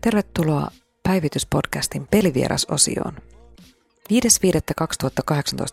[0.00, 0.68] Tervetuloa
[1.02, 3.16] Päivityspodcastin pelivieras-osioon.
[4.12, 4.22] 5.5.2018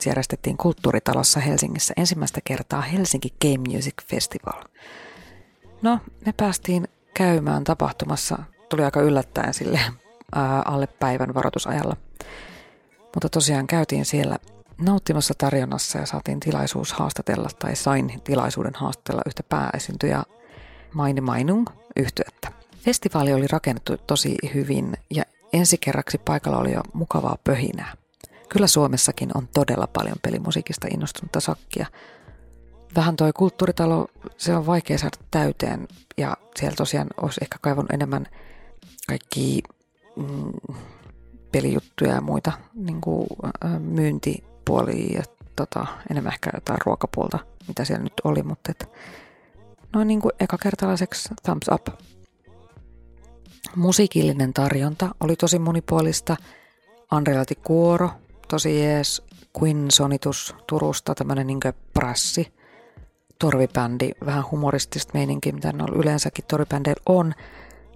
[0.05, 4.63] järjestettiin Kulttuuritalossa Helsingissä ensimmäistä kertaa Helsinki Game Music Festival.
[5.81, 9.79] No, me päästiin käymään tapahtumassa, tuli aika yllättäen sille
[10.35, 11.97] ää, alle päivän varoitusajalla.
[13.15, 14.37] Mutta tosiaan käytiin siellä
[14.77, 20.23] nauttimassa tarjonnassa ja saatiin tilaisuus haastatella, tai sain tilaisuuden haastatella yhtä pääesiintyjä
[20.93, 22.51] Maini Mainung yhtyettä.
[22.77, 25.23] Festivaali oli rakennettu tosi hyvin ja
[25.53, 27.93] ensi kerraksi paikalla oli jo mukavaa pöhinää.
[28.49, 31.87] Kyllä Suomessakin on todella paljon pelimusiikista innostunutta sakkia.
[32.95, 38.27] Vähän toi kulttuuritalo, se on vaikea saada täyteen ja siellä tosiaan olisi ehkä kaivannut enemmän
[39.07, 39.63] kaikki
[40.15, 40.75] mm,
[41.51, 43.27] pelijuttuja ja muita niin kuin,
[43.65, 43.79] äh,
[44.69, 45.23] myyntipuolia ja
[45.55, 48.89] tota, enemmän ehkä jotain ruokapuolta, mitä siellä nyt oli, mutta et,
[49.93, 51.87] noin niin kuin ekakertalaiseksi thumbs up.
[53.75, 56.37] Musiikillinen tarjonta oli tosi monipuolista.
[57.11, 58.09] Andrelati Kuoro,
[58.47, 59.21] tosi jees.
[59.61, 61.59] Quinn Sonitus Turusta, tämmönen niin
[61.93, 62.53] prassi.
[63.39, 67.33] Torvibändi, vähän humoristista meininkiä, mitä ne yleensäkin torvibändeillä on.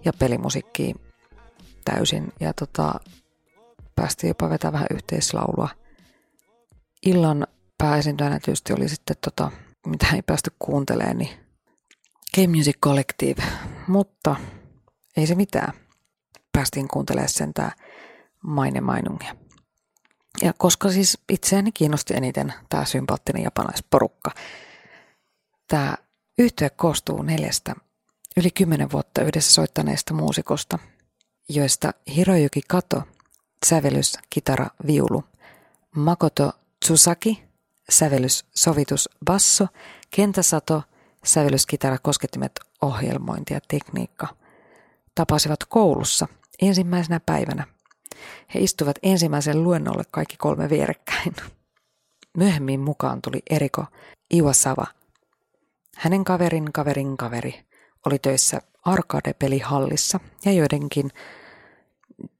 [0.06, 0.96] Ja pelimusiikki
[1.86, 2.34] täysin.
[2.40, 3.00] Ja tota,
[3.96, 5.70] päästiin jopa vetämään vähän yhteislaulua.
[7.08, 9.52] Illan pääesiintyjänä tietysti oli sitten, tota,
[9.86, 11.30] mitä ei päästy kuuntelemaan, niin
[12.36, 13.44] Game Music Collective.
[13.88, 14.36] Mutta
[15.18, 15.74] ei se mitään.
[16.52, 17.72] Päästiin kuuntelemaan sen tämä
[18.44, 19.36] Maine Mainungia.
[20.42, 24.32] Ja koska siis itseäni kiinnosti eniten tämä sympaattinen japanaisporukka,
[25.68, 25.98] tämä
[26.38, 27.76] yhtye koostuu neljästä
[28.38, 30.80] yli kymmenen vuotta yhdessä soittaneesta muusikosta,
[31.50, 33.04] joista Hiroyuki Kato,
[33.66, 35.24] sävellys, kitara, viulu,
[35.96, 36.54] Makoto
[36.88, 37.44] Tsusaki,
[37.90, 39.68] sävellys, sovitus, basso,
[40.16, 40.84] Kenta Sato,
[41.26, 44.28] sävellys, kitara, koskettimet, ohjelmointi ja tekniikka–
[45.16, 46.28] tapasivat koulussa
[46.62, 47.68] ensimmäisenä päivänä.
[48.54, 51.36] He istuvat ensimmäisen luennolle kaikki kolme vierekkäin.
[52.38, 53.86] Myöhemmin mukaan tuli Eriko
[54.34, 54.88] Iwasava.
[55.96, 57.66] Hänen kaverin kaverin kaveri
[58.06, 61.12] oli töissä arcade-pelihallissa ja joidenkin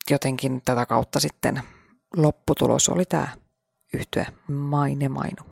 [0.10, 1.62] jotenkin tätä kautta sitten
[2.16, 3.28] lopputulos oli tämä
[3.98, 5.44] yhtyä Maine Mainu.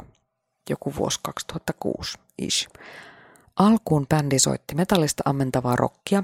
[0.69, 2.69] Joku vuosi 2006 ish.
[3.56, 6.23] Alkuun bändi soitti metallista ammentavaa rockia,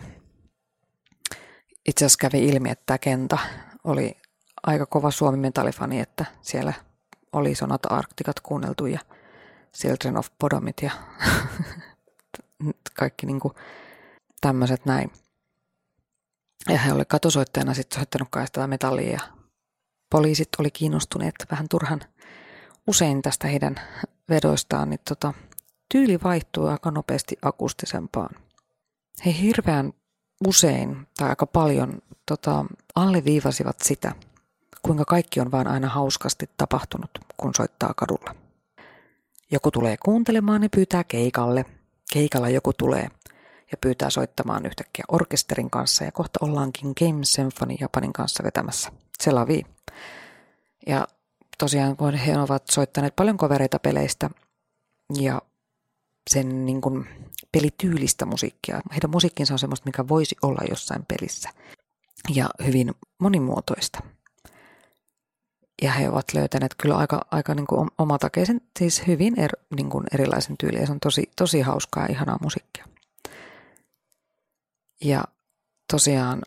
[1.87, 3.37] itse asiassa kävi ilmi, että Kenta
[3.83, 4.17] oli
[4.63, 6.73] aika kova Suomi metallifani, että siellä
[7.33, 8.99] oli Sonata Arktikat kuunneltu ja
[9.77, 10.91] Children of Podomit ja
[12.99, 13.55] kaikki niinku
[14.41, 15.11] tämmöiset näin.
[16.69, 19.19] Ja he oli katosoittajana sitten soittanut kai sitä metallia ja
[20.11, 22.01] poliisit oli kiinnostuneet vähän turhan
[22.87, 23.75] usein tästä heidän
[24.29, 25.33] vedoistaan, niin tota,
[25.91, 28.35] tyyli vaihtui aika nopeasti akustisempaan.
[29.25, 29.93] He hirveän
[30.47, 34.15] usein tai aika paljon tota, alleviivasivat sitä,
[34.81, 38.35] kuinka kaikki on vaan aina hauskasti tapahtunut, kun soittaa kadulla.
[39.51, 41.65] Joku tulee kuuntelemaan ja pyytää keikalle.
[42.13, 43.07] Keikalla joku tulee
[43.71, 48.91] ja pyytää soittamaan yhtäkkiä orkesterin kanssa ja kohta ollaankin Game Symphony Japanin kanssa vetämässä.
[49.19, 49.65] Se lavi.
[50.87, 51.07] Ja
[51.57, 54.29] tosiaan kun he ovat soittaneet paljon kovereita peleistä
[55.19, 55.41] ja
[56.29, 57.07] sen niin kuin
[57.51, 58.81] pelityylistä musiikkia.
[58.91, 61.49] Heidän musiikkinsa on semmoista, mikä voisi olla jossain pelissä
[62.35, 63.99] ja hyvin monimuotoista.
[65.81, 70.05] Ja he ovat löytäneet kyllä aika, aika niin kuin omatakeisen, siis hyvin er, niin kuin
[70.13, 70.85] erilaisen tyylin.
[70.85, 72.85] Se on tosi, tosi hauskaa ja ihanaa musiikkia.
[75.03, 75.23] Ja
[75.91, 76.41] tosiaan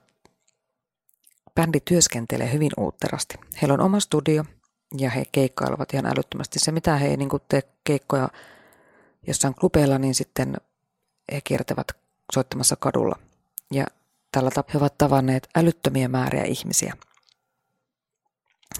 [1.54, 3.34] bändi työskentelee hyvin uutterasti.
[3.62, 4.44] Heillä on oma studio
[4.98, 6.58] ja he keikkailevat ihan älyttömästi.
[6.58, 8.28] Se, mitä he ei niin tee keikkoja
[9.26, 10.56] jossain klubeilla, niin sitten
[11.32, 11.86] he kiertävät
[12.34, 13.18] soittamassa kadulla.
[13.72, 13.86] Ja
[14.32, 16.94] tällä tapaa he ovat tavanneet älyttömiä määriä ihmisiä.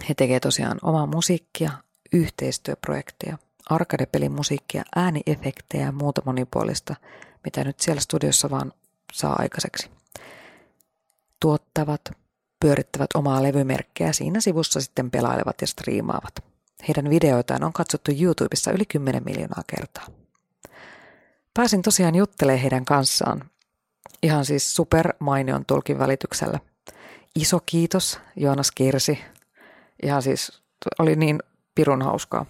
[0.09, 1.71] He tekevät tosiaan omaa musiikkia,
[2.12, 3.39] yhteistyöprojekteja,
[3.71, 6.94] arcade musiikkia, ääniefektejä ja muuta monipuolista,
[7.44, 8.73] mitä nyt siellä studiossa vaan
[9.12, 9.91] saa aikaiseksi.
[11.41, 12.00] Tuottavat,
[12.64, 16.44] pyörittävät omaa levymerkkiä siinä sivussa sitten pelailevat ja striimaavat.
[16.88, 20.06] Heidän videoitaan on katsottu YouTubessa yli 10 miljoonaa kertaa.
[21.55, 23.50] Pääsin tosiaan juttelemaan heidän kanssaan.
[24.22, 26.61] Ihan siis super mainion tulkin välityksellä.
[27.34, 29.19] Iso kiitos Joonas Kirsi.
[30.02, 30.62] Ihan siis
[30.99, 31.43] oli niin
[31.75, 32.46] pirun hauskaa.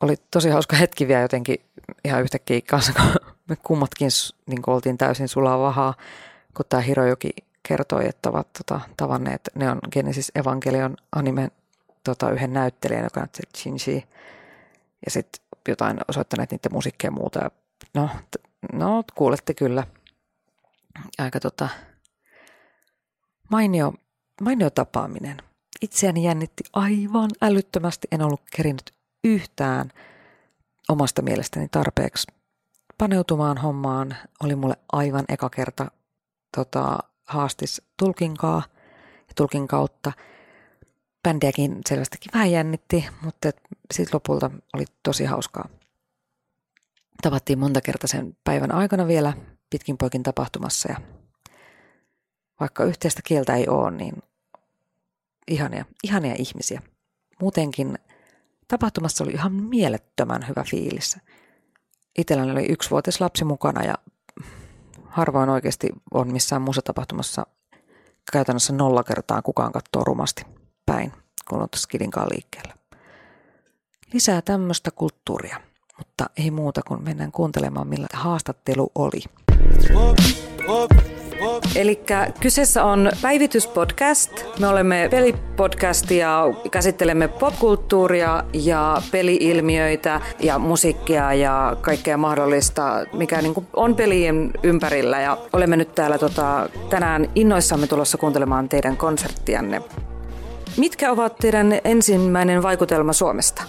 [0.00, 1.56] Oli tosi hauska hetki vielä jotenkin
[2.04, 4.10] ihan yhtäkkiä kanssa, kun me kummatkin
[4.46, 5.94] niin oltiin täysin sulaa vahaa,
[6.56, 7.30] kun tämä Hirojoki
[7.68, 11.50] kertoi, että ovat tota, tavanneet on Genesis Evangelion animen
[12.04, 14.04] tota, yhden näyttelijän, joka näytti Shinji.
[15.04, 17.38] Ja sitten jotain osoittaneet niiden musiikkia ja muuta.
[17.38, 17.50] Ja
[17.94, 18.08] no,
[18.72, 19.86] No, kuulette kyllä.
[21.18, 21.68] Aika tota,
[23.50, 23.94] mainio,
[24.40, 25.36] mainio tapaaminen.
[25.82, 28.08] Itseäni jännitti aivan älyttömästi.
[28.10, 28.90] En ollut kerinyt
[29.24, 29.90] yhtään
[30.88, 32.26] omasta mielestäni tarpeeksi
[32.98, 34.16] paneutumaan hommaan.
[34.44, 35.90] Oli mulle aivan eka kerta
[36.56, 38.62] tota, haastis tulkinkaa
[39.28, 40.12] ja tulkin kautta.
[41.22, 43.50] Bändiäkin selvästikin vähän jännitti, mutta
[43.94, 45.68] sitten lopulta oli tosi hauskaa.
[47.22, 49.32] Tavattiin monta kertaa sen päivän aikana vielä
[49.70, 50.96] pitkin poikin tapahtumassa ja
[52.60, 54.22] vaikka yhteistä kieltä ei ole, niin
[55.48, 56.82] ihania, ihania ihmisiä.
[57.40, 57.98] Muutenkin
[58.68, 61.18] tapahtumassa oli ihan mielettömän hyvä fiilis.
[62.18, 63.94] Itselläni oli yksivuotias lapsi mukana ja
[65.14, 67.46] harvoin oikeasti on missään muussa tapahtumassa
[68.32, 70.44] käytännössä nolla kertaa kukaan katsoo rumasti
[70.86, 71.12] päin,
[71.48, 72.74] kun on skidinkaan liikkeellä.
[74.12, 75.60] Lisää tämmöistä kulttuuria,
[75.98, 79.22] mutta ei muuta kuin mennään kuuntelemaan, millä haastattelu oli.
[81.76, 82.00] Eli
[82.40, 84.32] kyseessä on päivityspodcast.
[84.58, 93.54] Me olemme pelipodcast ja käsittelemme popkulttuuria ja peliilmiöitä ja musiikkia ja kaikkea mahdollista, mikä niin
[93.54, 95.20] kuin on pelien ympärillä.
[95.20, 99.82] Ja olemme nyt täällä tota, tänään innoissamme tulossa kuuntelemaan teidän konserttianne.
[100.76, 103.62] Mitkä ovat teidän ensimmäinen vaikutelma Suomesta?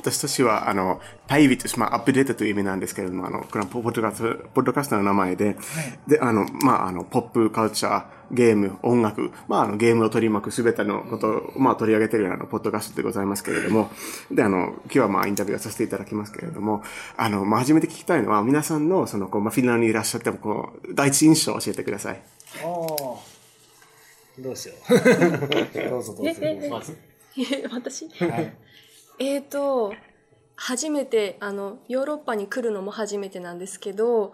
[0.00, 5.56] 私たちは、あの、päivitys、まあ、アップデートという意味なんですけれども、あの、このポッドキャスト、ポッドキャストの名前で、はい、
[6.06, 13.90] で、あの、まあ、あの、ポップ、カルチャー、ゲーム、音楽、まあ、あの、ゲームを取り巻くすべてのことを、まあ、取り上げているような、ポッドキャストでございますけれども、
[14.30, 16.82] で、あの、今日はまあ、インタビューをさせていただきますけれども、
[17.16, 22.22] あの、まあ、初めて聞きたいのは、皆さんの、その、こう、まあ、フィンランドにいらっしゃっても、こう、第一印象を教えてください。
[22.62, 23.38] ああ。
[24.38, 24.94] どうしよう。
[25.90, 26.40] どうぞどうぞ。
[26.70, 26.96] まず。
[27.70, 28.52] 私、はい、
[29.18, 29.92] えっ、と、
[30.58, 34.32] 初めてあのヨーロッパに来るのも初めてなんですけど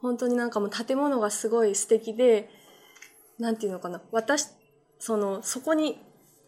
[0.00, 2.48] 本当になんかもう建物がすごい素敵で
[3.40, 4.46] なんていうのかな私
[5.00, 6.00] そのそこに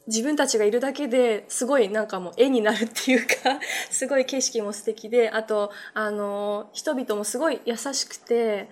[0.07, 3.59] 自分たちがいるだけですごいなんかもう絵になるっていうか
[3.91, 8.71] すごい景色も素敵であとあの人々もすごい優しくて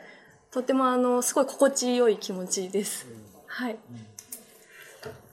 [0.52, 3.06] とてもあのすごい心地よい気持ちです。
[3.48, 4.15] はい、うん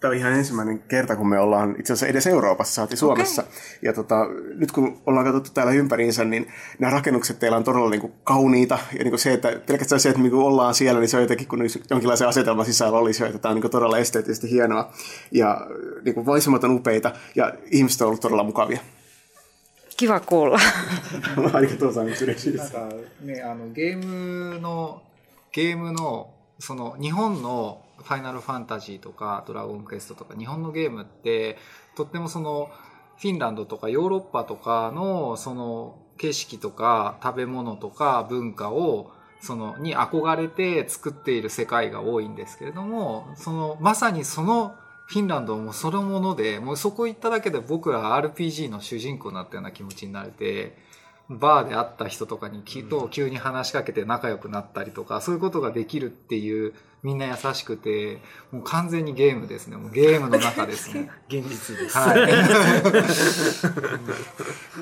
[0.03, 3.43] Tämä on ihan ensimmäinen kerta, kun me ollaan itse asiassa edes Euroopassa, saati Suomessa.
[3.43, 3.55] Okay.
[3.83, 8.01] Ja tota, nyt kun ollaan katsottu täällä ympäriinsä, niin nämä rakennukset teillä on todella niin
[8.01, 8.79] kuin, kauniita.
[8.93, 11.23] Ja niin kuin se, että pelkästään se, että niin kuin ollaan siellä, niin se on
[11.23, 11.61] jotenkin, kun
[11.91, 14.93] jonkinlaisen asetelman sisällä olisi jo, että tämä on niin kuin, todella esteettisesti hienoa.
[15.33, 15.67] Ja
[16.05, 18.81] niin kuin, vaisemat on upeita ja ihmiset on ollut todella mukavia.
[19.97, 20.61] Kiva kuulla.
[21.53, 22.25] ありがとうございます。
[22.25, 22.73] 嬉しいです。
[22.73, 25.03] なんかね、あのゲームの
[25.51, 26.31] ゲームの
[26.61, 31.58] その日本の ファイナルファンタジーとかドラゴンクエストとか日本のゲームって
[31.96, 32.70] とってもその
[33.18, 50.78] フィンランドとかヨーロッパとかのその景色とか食べ物とか文化をそのに憧れて作っている世界が多いんですけれどもそのまさにそのフィンランドもそのものでもうそこ行っただけで僕ら RPG の主人公になったような気持ちになれて
[51.30, 58.19] バーで会った人とかにと急に話しかけて仲良くなったりとかそういうことができるっていうみんな優しくて、
[58.51, 59.77] もう完全にゲームですね。
[59.77, 61.09] もうゲームの中ですね。
[61.29, 61.97] 現実です。
[61.97, 62.19] はい。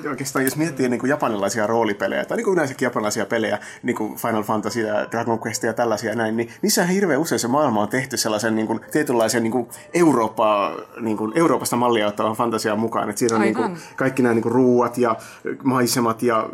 [0.07, 4.15] Oikeastaan jos miettii niin kuin japanilaisia roolipelejä, tai niin kuin yleensäkin japanilaisia pelejä, niin kuin
[4.15, 7.81] Final Fantasy ja Dragon Quest ja tällaisia ja näin, niin niissä hirveän usein se maailma
[7.81, 12.79] on tehty sellaisen niin kuin, tietynlaisen niin kuin Eurooppaa, niin kuin Euroopasta mallia ottavan fantasian
[12.79, 13.09] mukaan.
[13.09, 15.15] Että siinä on niin kuin, kaikki nämä niin kuin ruuat ja
[15.63, 16.49] maisemat ja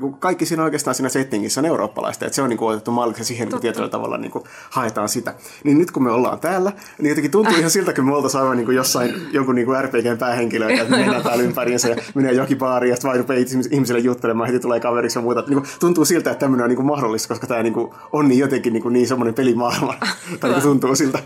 [0.00, 2.26] niin kaikki siinä oikeastaan siinä settingissä on eurooppalaista.
[2.26, 5.08] Että se on niin kuin, otettu malliksi siihen niin tietyllä tavalla niin kuin, haetaan harrastetaan
[5.08, 5.34] sitä.
[5.64, 8.56] Niin nyt kun me ollaan täällä, niin jotenkin tuntuu ihan siltä, kun me oltaisiin aivan
[8.56, 12.32] niin kuin jossain jonkun niin kuin RPGn päähenkilö, että me mennään täällä ympäriinsä ja menee
[12.32, 15.40] jokin baariin ja sitten vaan rupeaa ihmisille juttelemaan, heti tulee kaveriksi ja muuta.
[15.40, 18.28] Niin kuin, tuntuu siltä, että tämmöinen on niin kuin mahdollista, koska tämä niin kuin, on
[18.28, 19.94] niin jotenkin niin, kuin, niin semmoinen pelimaailma.
[20.40, 21.18] tai niin tuntuu siltä.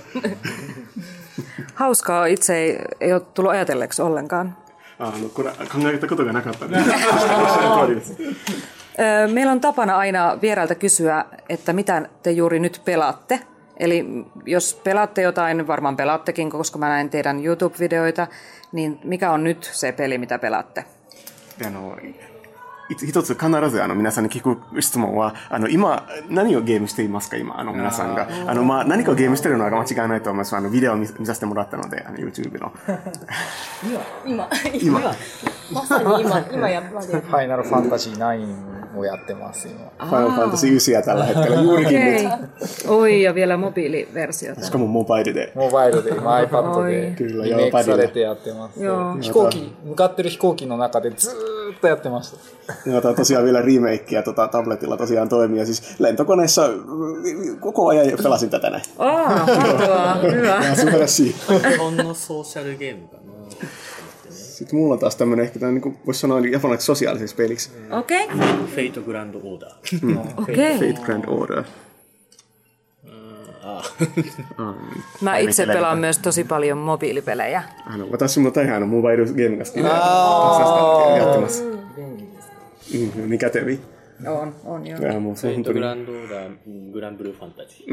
[1.75, 4.57] Hauskaa, itse ei, ei ole tullut ajatelleeksi ollenkaan.
[4.99, 6.79] Ah, no, kun, 考えたことがなかったね。
[9.33, 13.41] Meillä on tapana aina vierailta kysyä, että mitä te juuri nyt pelaatte.
[13.82, 14.06] Eli
[14.46, 18.28] jos pelaatte jotain, varmaan pelaattekin, koska mä näen teidän YouTube-videoita,
[18.72, 20.86] niin mikä on nyt se peli, mitä pelaatte?
[21.66, 21.96] あの
[22.96, 28.28] 一つ必ずあの皆さんに聞く質問は、あの今何をゲームしていますか今、あの皆さんが。
[28.48, 30.56] あのまあ何かをゲームしてるのは間違いないと思います。
[30.56, 32.72] あのビデオを見させてもらったので、あの YouTube の。
[34.26, 35.16] 今、今、今。
[35.72, 37.08] まさに今、 今やっぱり。
[37.08, 39.80] ファイナルファンタジー9をやってます今。
[40.06, 42.30] ファイナルファンタジー9 tällä hetkellä juurikin nyt.
[42.90, 44.64] Oi, ja vielä mobiiliversiota.
[44.64, 45.52] しかもモバイルで。
[45.56, 48.80] モバイルで、iPad でリメイクされてやってます。
[48.80, 52.38] 飛行機、向かってる飛行機の中でずっ Tajattomasti.
[52.86, 55.60] Joo, tämä tosiaan vielä remakeä tota, tabletilla tosiaan toimii.
[55.60, 58.84] Ja siis lentokoneessa mm, mm, koko ajan pelasin tätä näin.
[59.00, 60.66] Aa, mahtavaa, hyvä.
[60.66, 61.36] Ja superasi.
[62.04, 63.10] No social game.
[63.26, 63.48] No.
[64.30, 67.70] Sitten mulla on taas tämmönen ehkä tämän, niin voisi sanoa niinku japaniksi sosiaaliseksi peliksi.
[67.92, 68.26] Okei.
[68.26, 68.38] Okay.
[68.68, 69.70] Fate Grand Order.
[70.02, 70.18] Mm.
[70.38, 70.76] Okei.
[70.76, 70.94] Okay.
[70.94, 71.64] Fate Grand Order.
[73.81, 73.83] あ
[74.59, 74.75] Ah,
[75.21, 76.01] Mä Ai, itse miten pelaan levätä?
[76.01, 77.63] myös tosi paljon mobiilipelejä.
[77.87, 81.65] Ah, no,私も大半のモバイルゲームが好きで、たくさんやってます。
[82.95, 83.73] うん、見方見。
[83.75, 83.79] On,
[84.28, 85.00] on, on joo.
[85.00, 85.80] Kyllähän mun Fate tuli...
[85.80, 86.52] Grand Order,
[86.92, 87.84] Grand Blue Fantasy.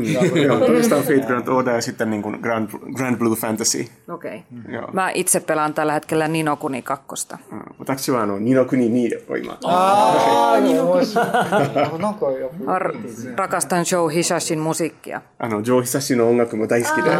[0.42, 3.86] joo, oikeastaan Fate Grand Order ja sitten niin kuin Grand, Grand Blue Fantasy.
[4.08, 4.42] Okei.
[4.58, 4.80] Okay.
[4.80, 4.92] Mm.
[4.92, 7.06] Mä itse pelaan tällä hetkellä Nino Kuni 2.
[7.78, 9.58] Mutta se vaan on Nino Kuni 2 oimaa.
[9.64, 11.06] Ah, Nino Kuni.
[13.36, 15.20] Rakastan Joe Hisashin musiikkia.
[15.38, 17.10] Ah, no, Joe Hisashin on 音楽も大好きで。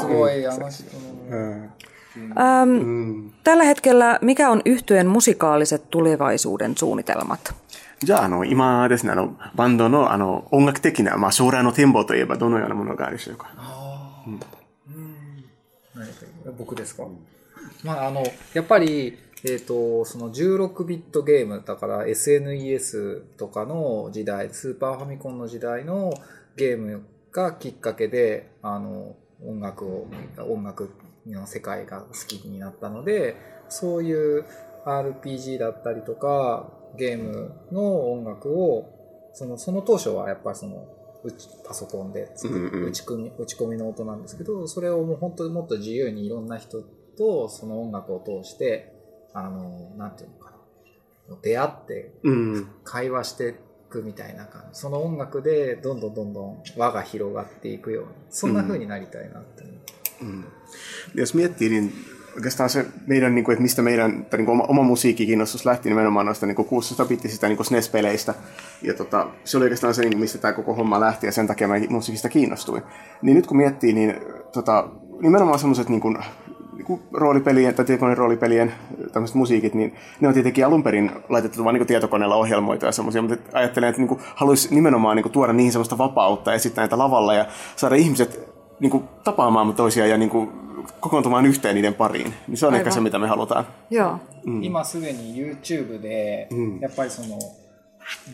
[0.00, 1.76] すごい、あの人の。
[2.16, 2.86] Ähm, mm.
[2.86, 3.30] mm.
[3.44, 7.54] Tällä hetkellä mikä on yhtyeen musikaaliset tulevaisuuden suunnitelmat?
[8.00, 13.48] じゃあ、あの、今ですね、あの、バンドの、あの、音楽的な、まあ、将来の展望といえばどのようなものがあるでしょうか？
[15.94, 16.14] 何か
[16.58, 17.06] 僕ですか、
[17.82, 18.22] まああの
[18.52, 26.12] やっぱりえっ、とその16ビットゲームだから SNES とかの時代スーパーファミコンの時代の
[26.56, 30.06] ゲームがきっかけであの音楽を
[30.48, 30.90] 音楽
[31.26, 33.36] の世界が好きになったので
[33.68, 34.44] そういう
[34.84, 40.88] RPG だったりとかゲームの音楽をそのその当初はやっぱりその
[41.66, 42.88] パソコンで作うんうん。
[42.88, 46.82] 打ち込み打ち込みの音なんですけどそれをもう本当にもっと自由にいろんな人
[47.16, 48.92] とその音楽を通して
[49.32, 50.56] あのなんていうのかな。
[51.42, 52.68] 出会ってうん。
[52.84, 53.52] 会話してい
[53.90, 54.80] くみたいな感じ。
[54.80, 58.10] その音楽でどんどんどんどん輪が広がっていくように。
[58.30, 59.76] そんな風になりたいなって思う、
[61.14, 61.92] Jos miettii, niin
[62.36, 65.88] oikeastaan se meidän, niin kuin, että mistä meidän tai, niin kuin oma, oma musiikkikiinnostus lähti
[65.88, 68.34] nimenomaan noista niin 16-bittisistä niin SNES-peleistä.
[68.82, 71.46] Ja tota, se oli oikeastaan se, niin kuin, mistä tämä koko homma lähti ja sen
[71.46, 72.82] takia mä musiikista kiinnostuin.
[73.22, 74.14] Niin nyt kun miettii, niin
[74.52, 74.88] tota,
[75.20, 76.18] nimenomaan semmoiset niin kuin,
[76.72, 78.72] niin roolipelien tai tietokoneen roolipelien
[79.12, 83.22] tämmöiset musiikit, niin ne on tietenkin alun perin laitettu vain niin tietokoneella ohjelmoita ja semmoisia,
[83.22, 86.98] mutta ajattelen, että niin haluaisi nimenomaan niin kuin, tuoda niihin semmoista vapautta ja esittää näitä
[86.98, 88.48] lavalla ja saada ihmiset
[88.80, 90.50] niin kuin, tapaamaan toisiaan ja niin kuin,
[91.00, 92.34] kokoontumaan yhteen niiden pariin.
[92.46, 92.80] Niin se on Aivan.
[92.80, 93.66] ehkä se, mitä me halutaan.
[93.90, 94.18] Joo.
[94.62, 96.48] 今すでに YouTube で、
[96.80, 97.38] やっぱりその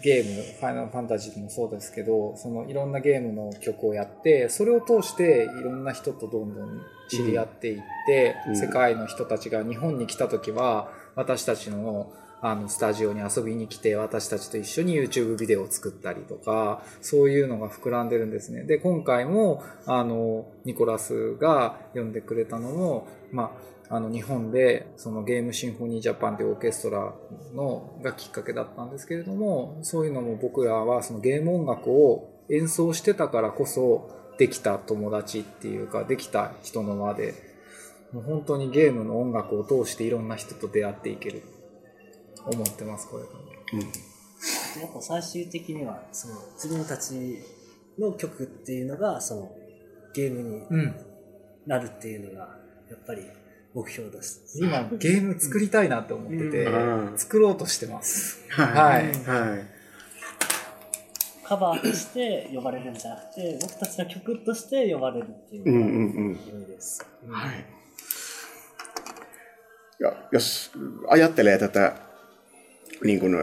[0.03, 12.13] ゲーム、ファイナルファンタジーもそうですけど、そのいろんなゲームの曲をやって、それを通していろんな人とどんどん知り合っていって、うん世界の人たちが日本に来た時は、私たちの
[12.45, 18.65] あのスタジオに遊びに来て、私たちと一緒に YouTube ビデオを作ったりとか、そういうのが膨らんでるんですね。
[18.65, 27.13] で、今回も、あの、ニコラスが呼んでくれたのも、まあ、あの日本でそのゲームシンフォニージャパンというオーケストラ
[27.55, 34.09] のがきっかけだったんですけれどもそういうのも僕らはそのゲーム音楽を演奏してたからこそ
[34.39, 37.35] できた友達っていうかできた人の輪で
[38.13, 41.43] もう本当にゲームの音楽を通していろんな人と出会っていける
[42.47, 44.83] 思ってますこれから。
[44.83, 47.39] やっぱ最終的にはその自分たち
[47.99, 49.53] の曲っていうのがその
[50.15, 50.95] ゲームにうん、
[51.67, 52.49] なるっていうのが
[52.91, 53.23] やっぱり
[53.75, 54.43] 目標です。
[54.57, 58.45] 今ゲーム作りたいなって思っててうん作ろうとしてます。
[58.51, 59.15] ははいはい。
[61.45, 66.33] カバーとして呼ばれるんじゃなくて僕たちの曲として呼ばれるっていううんうんうん。
[66.33, 67.05] のが夢です。
[67.29, 67.65] Hai.
[70.01, 70.73] Ja jos
[71.09, 71.93] ajattelee tätä,
[73.05, 73.37] niin kuin,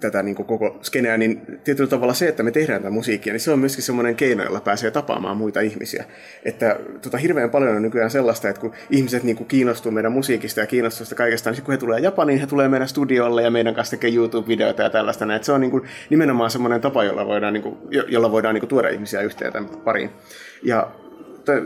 [0.00, 3.40] tätä niin kuin koko skeneä, niin tietyllä tavalla se, että me tehdään tätä musiikkia, niin
[3.40, 6.04] se on myöskin semmoinen keino, jolla pääsee tapaamaan muita ihmisiä.
[6.44, 10.60] Että tota, hirveän paljon on nykyään sellaista, että kun ihmiset niin kuin kiinnostuu meidän musiikista
[10.60, 13.74] ja kiinnostuu sitä kaikesta, niin kun he tulee Japaniin, he tulee meidän studiolle ja meidän
[13.74, 15.34] kanssa tekee YouTube-videoita ja tällaista.
[15.34, 18.54] Että se on niin kuin, nimenomaan semmoinen tapa, jolla voidaan, niin kuin, jo- jolla voidaan
[18.54, 20.10] niin kuin, tuoda ihmisiä yhteen tämän pariin.
[20.62, 20.90] Ja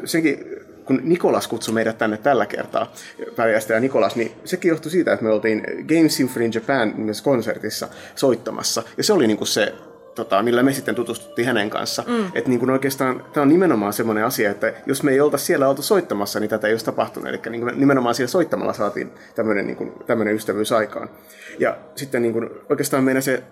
[0.04, 0.38] senkin
[0.84, 2.92] kun Nikolas kutsui meidät tänne tällä kertaa,
[3.36, 7.88] pääjästäjä Nikolas, niin sekin johtui siitä, että me oltiin Game Symphony in Japan myös konsertissa
[8.14, 8.82] soittamassa.
[8.96, 9.74] Ja se oli niinku se,
[10.14, 12.04] tota, millä me sitten tutustuttiin hänen kanssa.
[12.06, 12.26] Mm.
[12.34, 15.82] Että niinku oikeastaan tämä on nimenomaan semmoinen asia, että jos me ei olta siellä oltu
[15.82, 17.28] soittamassa, niin tätä ei olisi tapahtunut.
[17.28, 21.10] Eli me nimenomaan siellä soittamalla saatiin tämmöinen niinku, tämmöinen ystävyys aikaan.
[21.58, 23.42] Ja sitten niinku, oikeastaan meidän se,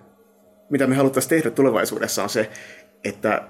[0.71, 2.51] mitä me haluttaisiin tehdä tulevaisuudessa on se,
[3.05, 3.43] että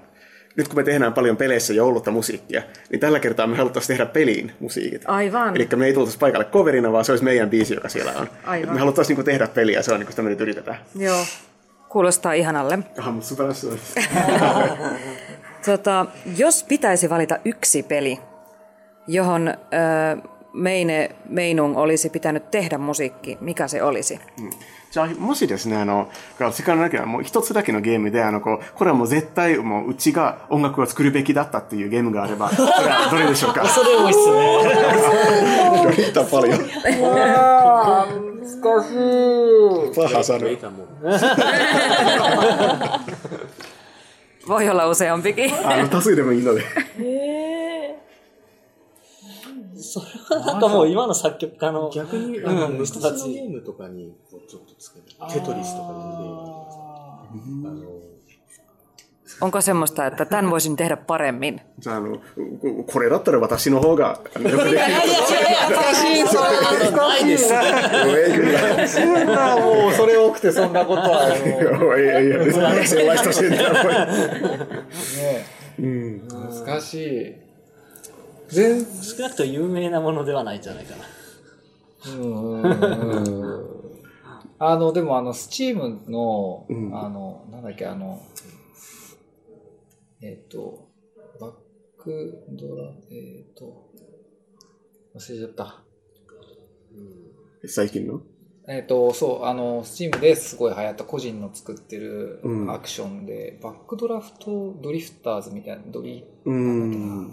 [0.55, 4.51] nyt kun me tehdään paljon peleissä joulutta musiikkia, niin tällä kertaa me haluttaisiin tehdä peliin
[4.59, 5.01] musiikit.
[5.05, 5.55] Aivan.
[5.55, 8.29] Eli me ei tultaisi paikalle coverina, vaan se olisi meidän biisi, joka siellä on.
[8.45, 8.73] Aivan.
[8.73, 10.77] Me haluttaisiin niinku tehdä peliä, se on niinku sitä me nyt yritetään.
[10.95, 11.25] Joo.
[11.89, 12.79] Kuulostaa ihanalle.
[12.99, 13.47] Ah, mutta super
[15.65, 16.05] Tota,
[16.37, 18.19] jos pitäisi valita yksi peli,
[19.07, 19.53] johon ö,
[20.53, 24.19] Meine Meinung olisi pitänyt tehdä musiikki, mikä se olisi?
[24.91, 26.09] じゃあ、もしですね、あの、
[26.51, 33.65] 時間なければもう一つだけのゲームで、あの、こう、これはもう絶対もううちが音楽を作るべきだったっていうゲームがあれば、 それはどれでしょうか？
[33.65, 35.95] それ多いっすね。
[35.97, 36.57] 言ったパリよ。
[36.57, 38.47] 難
[38.83, 38.91] し
[39.93, 39.95] い。
[39.95, 40.57] パハサル。
[44.45, 45.51] Voi olla useampikin.
[45.63, 46.63] あの、多数でもいいので。
[49.81, 50.05] それ
[50.39, 51.91] はなんかもう今の作曲家の。
[51.93, 53.33] 逆に、うん、あの、人たち。
[53.33, 56.81] ゲームとかに、こう、ちょっとつけて、テトリスとかにゲームとかさ。
[59.41, 61.61] Onko semmoista, että tämän voisin tehdä paremmin?
[61.81, 62.21] Sano,
[62.93, 64.17] kore dattare watashi no houga.
[68.05, 68.87] Ei kyllä.
[68.87, 71.27] Sillä on muu, sore okte, sonna kotoa.
[71.27, 72.87] Ei, ei, ei.
[72.87, 73.93] Sellaista siitä voi.
[75.81, 77.40] 難しい。
[78.51, 81.03] 全少なくとも有名なものではないんじゃないかな。
[84.59, 88.21] あの、でもあの、スチームの、うんあの、なんだっけ、あの、
[90.21, 90.89] えっ、と、
[91.39, 91.53] バッ
[91.97, 93.89] クドラ、えっ、と、
[95.15, 95.83] 忘れちゃった。
[97.65, 98.21] 最近の？
[98.67, 107.31] えっ、と、そう、あの、スチームですごい流行った個人の作ってるうんアクションで、バックドラフトドリフターズみたいな、ドリ、Mm.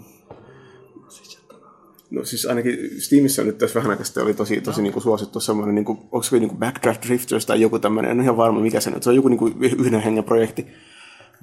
[2.10, 5.40] No siis ainakin Steamissa nyt tässä vähän aikaa sitten oli tosi, tosi niin kuin suosittu
[5.40, 8.36] semmoinen, niin kuin, onko se niin kuin Backdraft Drifters tai joku tämmöinen, en ole ihan
[8.36, 10.66] varma mikä se nyt, se on joku niin kuin yhden hengen projekti.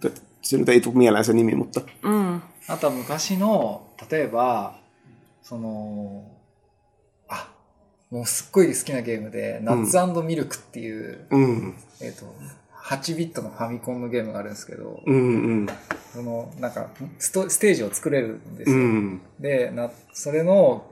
[0.04, 1.82] Mutta se nyt ei tule mieleen se nimi, mutta
[2.68, 4.80] あとは昔の、例えば、
[5.42, 6.24] その、
[7.28, 7.50] あ、
[8.10, 12.34] もうすっごい好きなゲームで、ナッツミルクっていう、 mm, えっ、と、
[12.87, 15.73] 8ビットのファミコンのゲームがあるんですけど、mm, mm,
[16.13, 16.89] その、なんか
[17.19, 18.77] スト、ステージを作れるんですよ。
[18.77, 20.87] mm, でな、それの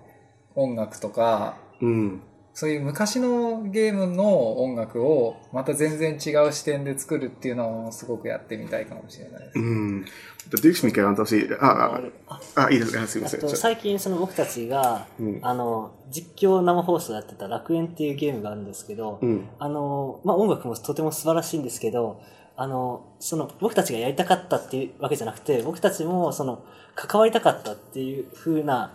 [0.57, 2.19] 音楽とか、mm.
[2.55, 9.59] そういう昔のゲームの音楽をまた全然違う視点で作るっていうのをすごくやってみたいかもしれないです。
[9.59, 10.05] Mm.
[10.51, 11.49] Mutta yksi mikä on tosi...
[11.61, 12.13] Ah, ah,
[12.55, 13.41] ah, いいですかすいません。
[13.41, 22.21] あと最近その僕たちが、うんあの実況生放送やってた楽園っていうゲームがあるんですけど、うんあのまあ、音楽もとても素晴らしいんですけど
[22.57, 26.63] あのその僕たちがやりたかったっていうわけじゃなくて僕たちもその
[26.95, 28.95] 関わりたかったっていう風な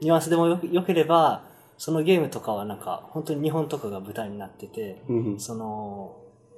[0.00, 1.47] ニュアンスでもよよければ
[1.78, 6.16] そのゲームとかはなんか本当に日本とかが舞台になってて、うんその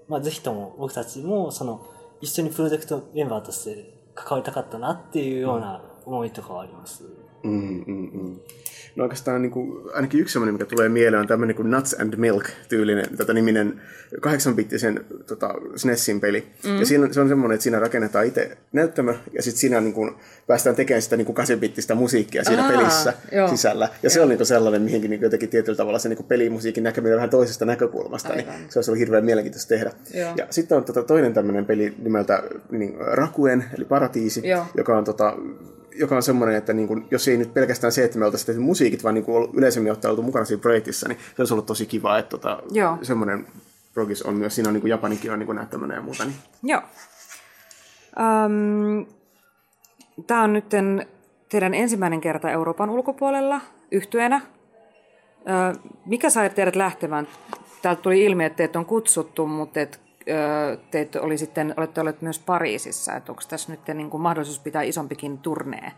[0.09, 1.87] まあ、ぜひとも僕たちもその
[2.21, 7.05] 一緒にプロジェクトメンバーとして関わりたかったなっていうような思いとかはあります。
[7.45, 8.39] Mm, mm, mm.
[8.97, 12.17] No oikeastaan niin kuin, ainakin yksi semmoinen, mikä tulee mieleen, on tämmöinen kuin Nuts and
[12.17, 13.81] Milk-tyylinen, tota niminen
[14.17, 16.47] 8-bittisen tota, SNESin peli.
[16.65, 16.77] Mm.
[16.77, 20.15] Ja siinä, se on semmoinen, että siinä rakennetaan itse näyttämö, ja sitten siinä niin kuin,
[20.47, 23.49] päästään tekemään sitä niin kuin 8-bittistä musiikkia siinä Aa, pelissä joo.
[23.49, 23.89] sisällä.
[24.03, 26.27] Ja se on niin kuin sellainen, mihinkin niin kuin jotenkin tietyllä tavalla se niin kuin
[26.27, 28.61] pelimusiikin näkeminen vähän toisesta näkökulmasta, niin Aivan.
[28.69, 29.93] se olisi ollut hirveän mielenkiintoista tehdä.
[30.15, 30.33] Joo.
[30.37, 34.67] Ja sitten on tota, toinen tämmöinen peli nimeltä niin, Rakuen, eli Paratiisi, Joo.
[34.77, 35.37] joka on tota,
[35.95, 38.61] joka on semmoinen, että niin kuin, jos ei nyt pelkästään se, että me oltaisiin tehty
[38.61, 41.87] musiikit, vaan niin kuin yleisemmin ottaa oltu mukana siinä projektissa, niin se olisi ollut tosi
[41.87, 42.99] kiva, että tota, Joo.
[43.03, 43.47] semmoinen
[43.95, 46.25] progis on myös, siinä on niin kuin Japanikin on niin kuin näyttämöinen ja muuta.
[46.25, 46.37] Niin.
[46.63, 46.83] Joo.
[48.47, 49.07] Um,
[50.27, 50.65] Tämä on nyt
[51.49, 54.41] teidän ensimmäinen kerta Euroopan ulkopuolella yhtyenä.
[56.07, 57.29] Mikä sai teidät lähtemään?
[57.83, 62.22] Täältä tuli ilmi, että teitä on kutsuttu, mutta et, ö, teet oli sitten, olette olleet
[62.22, 63.16] myös Pariisissa.
[63.16, 65.92] Et onko tässä nyt niin kuin mahdollisuus pitää isompikin turnee?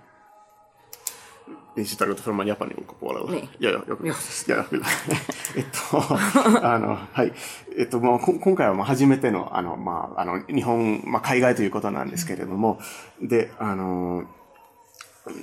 [1.75, 3.31] Niin siis tarkoitus varmaan Japanin ulkopuolella.
[3.31, 3.49] Niin.
[3.59, 3.97] Joo, joo, joo.
[4.03, 4.15] Joo.
[4.47, 4.85] joo, joo kyllä.
[5.55, 7.33] えっと、あの、はい。
[7.77, 12.79] えっと、もう、こ今回はまあ初めての、あの、まあ、あの、日本、まあ、海外ということなんですけれども、
[13.21, 14.25] で、あの、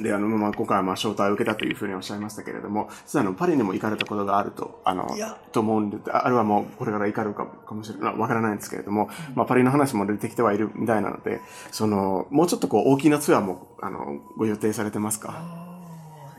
[0.02, 5.08] で、あの、まあ、今回はまあ、招待を受けたというふうにおっしゃいましたけれども、実はあの、パリにも行かれたことがあると、あの、
[5.54, 11.40] と思うんで、ああるいはもう、これから行かれるかかもしれない、わからないんですけれども、まあ、パリの話も出てきてはいるみたいなので、
[11.72, 15.70] その、もうちょっとこう、大きなツアーも、あの、ご予定されてますか？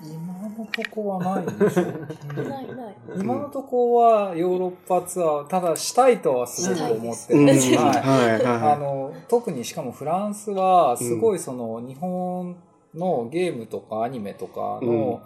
[0.02, 1.82] 今のとこはないんでしょ
[2.42, 2.96] ないない。
[3.18, 7.34] 今のとこはヨーロッパツアー、ただしたいとはすごく思って。
[7.34, 7.40] る。
[7.40, 7.46] うん。
[7.46, 8.72] はいはい、はい。
[8.74, 12.56] あの特にしかもフランスはすごいその日本
[12.94, 15.22] のゲームとかアニメとかの、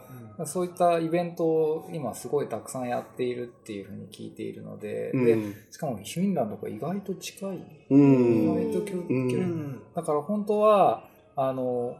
[0.46, 5.24] そういったイベントを今すごいたくさんやっているっていうふうに聞いているので,、うん。
[5.52, 8.64] でしかもフィンランドが意外と近い、うん。
[8.64, 11.96] 意外と距離だから本当はあの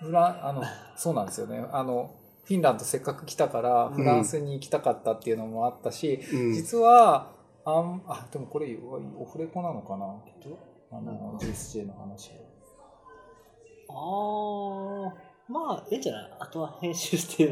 [0.00, 0.62] フランあの
[0.96, 1.64] そうなんですよね。
[1.72, 6.52] あのフィンランドせっかく来たからフランスに行きたかったっていうのもあったし、うん。
[6.52, 7.32] 実は
[7.64, 8.78] あんあでもこれ
[9.18, 10.06] オフレコなのかな？
[10.92, 12.30] あの GSJ の話
[13.88, 15.12] あ
[15.48, 16.32] まあ、いいんじゃない？
[16.40, 17.46] あとは編集して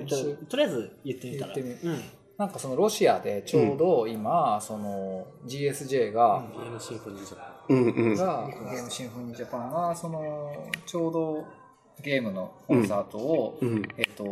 [0.49, 1.55] とりあえず言ってみたら。
[1.55, 2.01] 言ってうん。
[2.37, 7.77] なんかそのロシアでちょうど今、その GSJ が、ゲームシンフォニージャパン。
[7.77, 8.15] うんうん。
[8.17, 11.45] がゲームシンフォニージャパンがそのちょうど
[12.03, 14.25] ゲームのコンサートを、うんえっと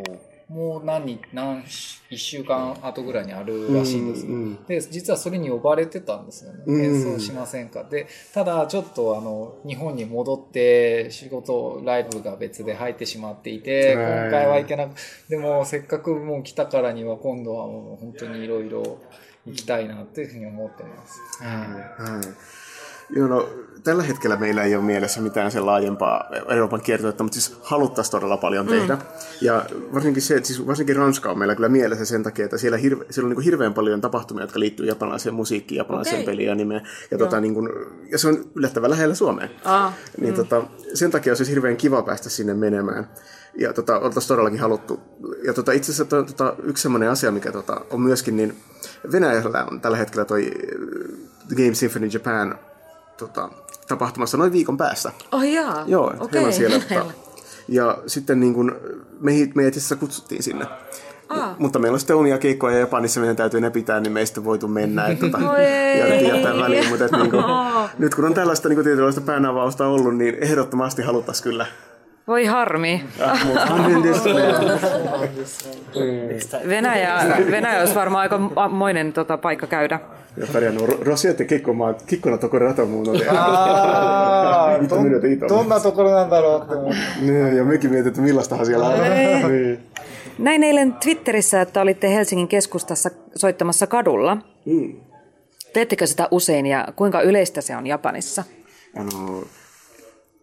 [0.53, 4.27] もう何日何し1週間後ぐらいにあるらしいんです。
[4.27, 4.65] よ、うん。
[4.67, 6.85] で実はそれに呼ばれてたんですよね、うん。
[6.85, 7.85] 演奏しませんか。
[7.85, 14.21] でただちょっとあの日本に戻って仕事ライブが別で入ってしまっていてはい。
[14.25, 14.95] 今回は行けなく
[15.31, 18.99] でもせっかくもう来たからには今度はもう本当にいろいろ
[19.47, 22.72] 行きたいなっていうふうに思ってます、はい.
[23.11, 23.49] Joo, no,
[23.85, 28.37] tällä hetkellä meillä ei ole mielessä mitään sen laajempaa Euroopan kiertuetta, mutta siis haluttaisiin todella
[28.37, 28.99] paljon tehdä.
[29.41, 33.05] Ja varsinkin, se, siis varsinkin Ranska on meillä kyllä mielessä sen takia, että siellä, hirve,
[33.11, 36.27] siellä on niin kuin hirveän paljon tapahtumia, jotka liittyy japanilaiseen musiikkiin, japanilaiseen Okei.
[36.27, 36.83] peliin ja nimeen.
[37.11, 37.69] Ja, tota, niin kuin,
[38.13, 39.51] ja se on yllättävän lähellä Suomeen.
[39.65, 40.63] Aa, Niin tota,
[40.95, 43.09] sen takia olisi hirveän kiva päästä sinne menemään.
[43.59, 45.01] Ja tota, oltaisiin todellakin haluttu.
[45.45, 48.57] Ja tota, itse asiassa to, tota, yksi semmoinen asia, mikä tota, on myöskin, niin
[49.13, 50.51] Venäjällä on tällä hetkellä toi
[51.49, 52.59] The Game Symphony Japan
[53.23, 53.49] tota,
[53.89, 55.13] tapahtumassa noin viikon päästä.
[55.33, 55.85] oh jaa.
[55.87, 56.29] Joo, okay.
[56.33, 56.79] heillä on siellä.
[56.79, 57.13] Tota,
[57.69, 58.77] ja sitten niin kun,
[59.21, 60.67] meidät, meidät itse asiassa kutsuttiin sinne.
[61.29, 61.55] Aa.
[61.59, 65.07] Mutta meillä on sitten omia keikkoja Japanissa, meidän täytyy ne pitää, niin meistä voitu mennä.
[65.07, 65.39] Että, tota,
[65.99, 67.45] ja jättää väliin, mutta et, niin kuin,
[67.99, 71.67] nyt kun on tällaista niin tietynlaista päänavausta ollut, niin ehdottomasti haluttaisiin kyllä.
[72.27, 73.05] Voi harmi.
[73.21, 73.47] Ah,
[76.69, 77.19] Venäjä,
[77.51, 80.01] Venäjä olisi varmaan aika moinen tota, paikka käydä.
[80.38, 85.58] やっぱりあのロロシアって結構まあキッコなところだと思うので、あー 見てみるといいと思う。
[85.60, 86.98] どんなところなんだろうって思って。
[87.22, 88.94] Niin, ja mekin mietit, että millaistahan siellä on.
[89.52, 89.80] Niin.
[90.38, 94.38] Näin eilen Twitterissä, että olitte Helsingin keskustassa soittamassa kadulla.
[94.66, 94.94] Mm.
[95.74, 98.44] Teettekö sitä usein ja kuinka yleistä se on Japanissa?
[98.96, 99.44] あの、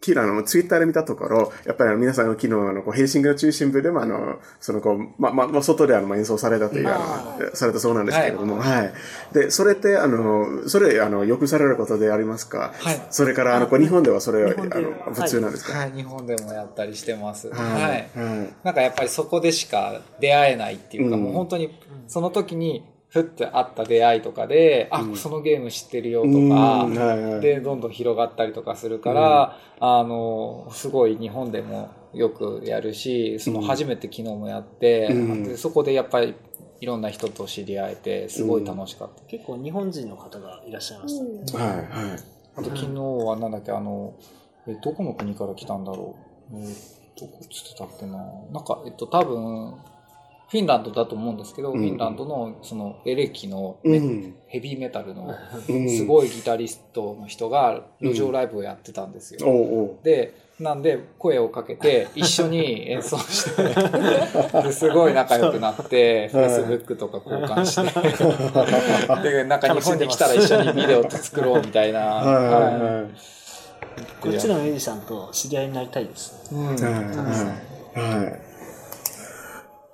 [0.02, 8.94] 昨日あのツイッターで見たところ、やっぱり皆さんが昨日あのこうヘルシンキの中心部でもあの、そのこう、ま、ま、ま外であのまあ演奏されたという、あの、されたそうなんですけれども、はい。
[9.34, 12.74] で、それって、あの、それ、あの、よくされることでありますか？
[12.80, 15.78] はいそれから、あの、こう日本ではそれは、あの、普通なんですか？
[15.78, 17.50] はい、日本でもやったりしてます。
[17.50, 17.82] はい。
[17.82, 18.10] はい。
[18.64, 26.50] なんかやっぱりそこでしか出会えないっていうか、うんもう本当にその時にふって会った出会いとかで、あ、そのゲーム知ってるよとか、うん
[26.98, 36.36] はいはいで、どんどん広がったりとかするから、あの、すごい日本でもよくやるし、その初めて昨日もやって、うんでそこでやっぱり
[36.82, 39.24] いろんな人と知り合えて、すごい楽しかった。
[39.24, 41.58] 結構日本人の方がいらっしゃいました。
[41.58, 41.86] はい、はい。
[42.58, 44.14] あと昨日はなんだっけ、あの、
[44.68, 46.16] え、どこの国から来たんだろ
[46.54, 46.58] う。
[46.58, 48.18] えーどこっつってたっけな。
[48.54, 49.76] なんか、えっと、多分、
[50.50, 54.36] フィンランドだと思うんですけど、んフィンランドのそのエレキのうメ、ん。
[54.48, 55.36] ヘビーメタルの
[55.70, 59.48] うんすごいギタリストの人が路上ライブをやってたんですよ。
[59.48, 60.04] おうおう。
[60.04, 63.64] で、なんで声をかけて 一緒に演奏して、
[64.64, 72.00] ですごい仲良くなって、はい Facebook とか交換して、 で、なんか日本に来たら一緒にビデオ作ろうみたいな。
[72.00, 73.06] はいはいはい。
[74.20, 76.50] こっちのミュージシャンと知り合いになりたいです。
[76.52, 76.76] うん。
[77.96, 78.49] Hai.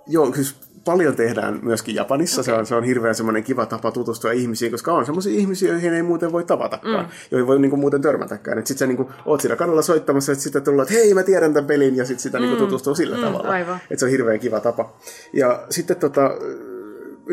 [0.08, 0.50] Joo, kyllä
[0.86, 2.41] paljon tehdään myöskin Japanissa.
[2.41, 2.54] Okay.
[2.54, 5.94] Se, on, se on hirveän semmoinen kiva tapa tutustua ihmisiin, koska on semmoisia ihmisiä, joihin
[5.94, 7.12] ei muuten voi tavatakaan, mm.
[7.32, 8.58] joihin voi niinku muuten törmätäkään.
[8.58, 11.68] Sitten sä niinku, oot siinä kadulla soittamassa, että sitten tullaan, että hei mä tiedän tämän
[11.68, 12.41] pelin, ja sitten sitä mm.
[12.41, 13.50] niinku tutustuu sillä mm, tavalla.
[13.50, 13.76] aivan.
[13.76, 14.94] Että se on hirveän kiva tapa.
[15.34, 16.32] Ja sitten tota,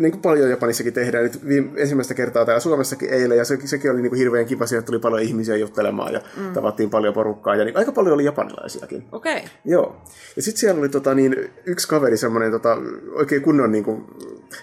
[0.00, 3.90] niin kuin paljon Japanissakin tehdään, nyt viime, ensimmäistä kertaa täällä Suomessakin eilen, ja se, sekin
[3.90, 6.52] oli niin kuin hirveän kiva, sieltä tuli paljon ihmisiä juttelemaan, ja mm.
[6.52, 9.05] tavattiin paljon porukkaa, ja niin, aika paljon oli japanilaisiakin.
[9.12, 9.37] Okei.
[9.37, 9.48] Okay.
[9.64, 9.96] Joo.
[10.37, 12.78] Ja sitten siellä oli tota, niin, yksi kaveri, semmoinen tota,
[13.12, 14.05] oikein kunnon niin kuin,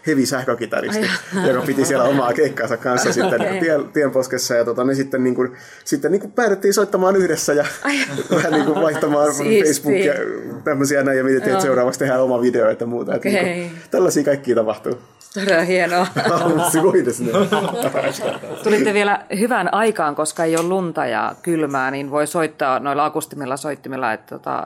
[0.08, 1.08] hevi sähkökitaristi,
[1.48, 3.60] joka piti siellä omaa keikkaansa kanssa sitten niin okay.
[3.60, 4.56] tien, tienposkessa.
[4.56, 5.52] Ja tota, me sitten, niin kuin,
[5.86, 7.66] sitten niin kuin päädyttiin soittamaan yhdessä ja
[8.36, 10.14] vähän niin kuin vaihtamaan Facebook ja
[10.64, 13.16] tämmöisiä näin ja mietittiin, että seuraavaksi tehdään oma video ja muuta.
[13.16, 13.32] Okay.
[13.32, 15.00] Että niin kuin, tällaisia kaikkia tapahtuu.
[15.34, 16.08] Todella hienoa.
[16.72, 18.22] Siis
[18.64, 23.58] Tulitte vielä hyvään aikaan, koska ei ole lunta ja kylmää, niin voi soittaa noilla akustimilla
[23.58, 24.64] soittimilla, että tota,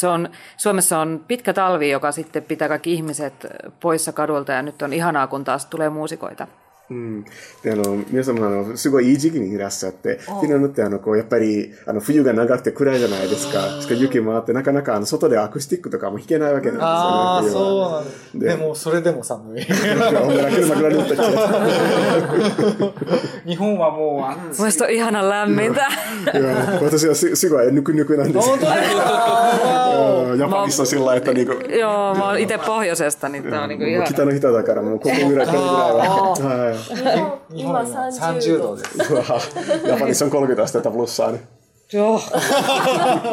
[0.00, 3.46] se on, Suomessa on pitkä talvi, joka sitten pitää kaikki ihmiset
[3.80, 6.46] poissa kadulta ja nyt on ihanaa, kun taas tulee muusikoita.
[6.90, 7.24] うん、
[7.62, 17.70] であの皆様あのすごいいい時期にいらっしゃってフィンランドってあのこうやっぱりあの冬が長くて暗いじゃないですかしかも雪もあってなかなかあの外でアクスティックとかも弾けないわけなんですよね。
[17.70, 18.38] そうなんです。
[18.38, 18.48] で。
[18.48, 19.62] でも、それでも寒い。
[23.46, 24.80] 日本はもう暑い。
[24.80, 25.86] Mielestäni on ihana lämmintä.
[26.34, 28.48] いや私はすすごいぬくぬくなんです。
[28.48, 29.52] よ本当ですか？
[30.30, 34.04] うんジャパニスト sillä lailla, että niinku, Joo, mä oon itse pohjoisesta, ihana.
[34.06, 39.12] 北の人だからもうここぐらいこれぐらいは、はい、日本今30 30度度です。
[39.12, 41.40] うわジャパニス on 30 astetta plussaa niin.
[41.90, 42.20] Joo.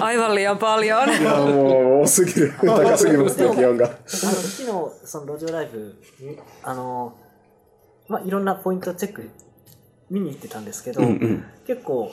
[0.02, 1.06] Aivan liian paljon.
[1.06, 2.54] いや、もう、多すぎる。
[2.60, 3.86] 高すぎますね、気温が。
[3.86, 4.66] あの、昨日、
[5.06, 7.14] その路上ライブに、あの、
[8.08, 9.30] まあ、いろんなポイントチェック
[10.10, 12.12] 見に行ってたんですけど、うんうん結構、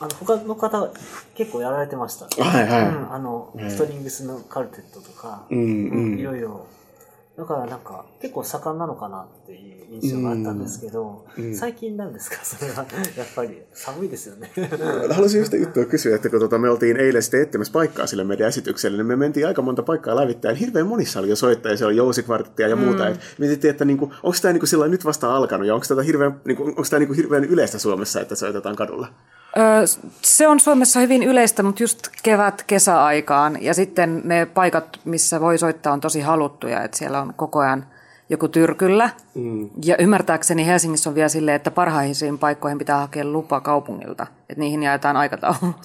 [0.00, 0.90] あの、他の方、
[1.34, 2.26] 結構やられてました。
[2.42, 6.66] はいはいうん、あの、はいストリングスのカルテットとか、うんうんいろいろ。
[7.37, 12.85] だからなんか、結構盛んなのかなっていう印象があったんですけど、うん最近なんですかそれは。
[13.17, 14.51] やっぱり、寒いですよね。
[15.09, 18.47] Haluaisin yhtä juttua kysyä, että kun tota, me oltiin eilen sitten etsimässä paikkaa sille meidän
[18.47, 20.55] esitykselle, niin me mentiin aika monta paikkaa lävittäin.
[20.55, 23.09] Hirveän monissa oli jo soittajia, siellä oli jousikvarttia ja muuta.
[23.09, 23.15] Mm.
[23.37, 26.63] Mietittiin, että niinku, onko tämä niinku sillä nyt vasta alkanut ja onko tämä hirveän, niinku,
[26.63, 29.07] onko tää niinku hirveän yleistä Suomessa, että soitetaan kadulla?
[29.57, 29.61] Ö,
[30.21, 33.57] se on Suomessa hyvin yleistä, mutta just kevät, kesäaikaan.
[33.61, 36.83] Ja sitten ne paikat, missä voi soittaa, on tosi haluttuja.
[36.83, 37.85] Että siellä on koko ajan
[38.29, 39.09] joku tyrkyllä.
[39.35, 39.69] Mm.
[39.85, 44.27] Ja ymmärtääkseni Helsingissä on vielä silleen, että parhaisiin paikkoihin pitää hakea lupa kaupungilta.
[44.49, 45.75] Että niihin jaetaan aikataulut.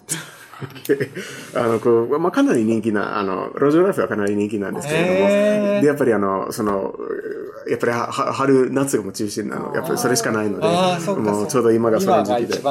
[1.54, 6.94] あのこうまあ、かなり人気な、あの、ロジョーライフはかなり人気なんですけれども、へーでやっぱりあの、その、
[7.68, 11.30] やっぱりはは春、夏がもう中心なの、やっぱりそれしかないので、ああ、そうか。
[11.30, 12.62] もうちょうど今がその今が時期で。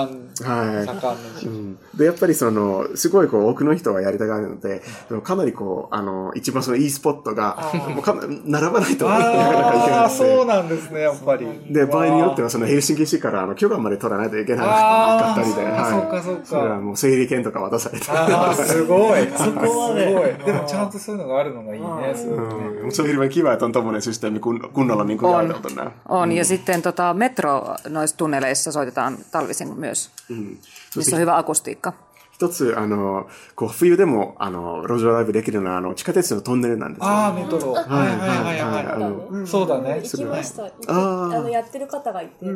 [0.44, 1.98] はい盛んな時期。
[1.98, 10.16] で、やっぱりその、すごいこう、多くの人がやりたがるので、でもかなりこう、あの、一番そのいいスポットが、もうかな並ばないとなかなかいけああ、なくて。
[10.18, 11.46] そうなんですね、やっぱり。
[11.70, 18.06] で、場合によってはそのヘルシンキ市からあの許可まで取らないといけなかったりで、あーそうかそうかそれはもう整理券とか渡されて。
[18.10, 19.28] ああ、 すごい。
[19.36, 20.46] そこまですごい。
[20.46, 22.80] でもちゃんとそういうのがあるのがいいね、すごくね。
[22.82, 25.38] Mm, se on hirveän kiva, että on tommonen systeemi kun, kunnolla niin kuin On.
[25.38, 25.90] ajateltu nämä.
[26.08, 30.57] On, ja sitten tota, metro noissa tunneleissa soitetaan talvisin myös, Mm.
[30.95, 31.93] missä on hyvä akustiikka.
[32.37, 37.05] 一つ、あの、こう、冬でも、あの、路上ライブできるのは、あの、地下鉄のトンネルなんですよ。
[37.09, 37.71] ああ、メトロ。
[37.71, 39.47] はいはいはいはいはあのい。
[39.47, 40.01] そうだね。
[40.03, 40.63] 行きました。
[40.63, 42.45] ああーの、やってる方がいて。
[42.45, 42.51] は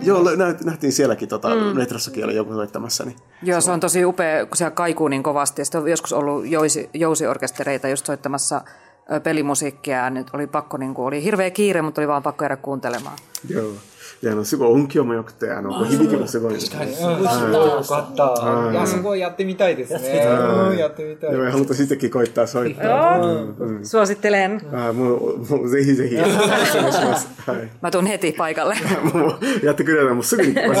[0.00, 0.04] い.
[0.06, 3.04] Joo, nä- nähtiin sielläkin tota, metrossakin oli joku soittamassa.
[3.04, 3.16] Niin.
[3.42, 5.60] Joo, se on tosi upea, kun siellä kaikuu niin kovasti.
[5.60, 8.60] Ja sitten on joskus ollut jousi, jousiorkestereita just soittamassa
[9.12, 9.96] ö, pelimusiikkia.
[9.96, 13.18] Ja nyt oli pakko, niin kuin, oli hirveä kiire, mutta oli vaan pakko jäädä kuuntelemaan.
[13.48, 13.72] Joo.
[14.22, 16.78] Ja あの、すごい音響も良くて、あの、こう響きもすごいですね。
[16.78, 17.14] 確かに。
[17.14, 18.72] うん、よかった。
[18.72, 20.26] いや、すごいやってみたいですね。
[20.70, 21.36] うん、やってみたいで。
[21.36, 23.20] も、ハムとitsekin koittaa soittaa.
[23.82, 24.60] Suosittelen.
[24.72, 27.28] Ah, もう、もうぜひぜひ、お願いします。
[27.50, 27.70] はい。
[27.82, 28.74] Mä tuun heti paikalle.
[29.12, 30.80] もう、やってくれたらもうすぐに来ます。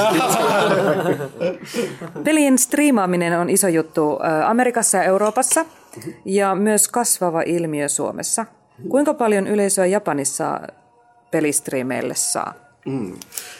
[2.24, 5.64] Pelien striimaaminen on iso juttu ö, Amerikassa ja Euroopassa
[6.24, 8.46] ja myös kasvava ilmiö Suomessa.
[8.88, 10.60] Kuinka paljon yleisöä Japanissa
[11.30, 12.54] pelistriimeille saa?
[12.89, 13.19] うん。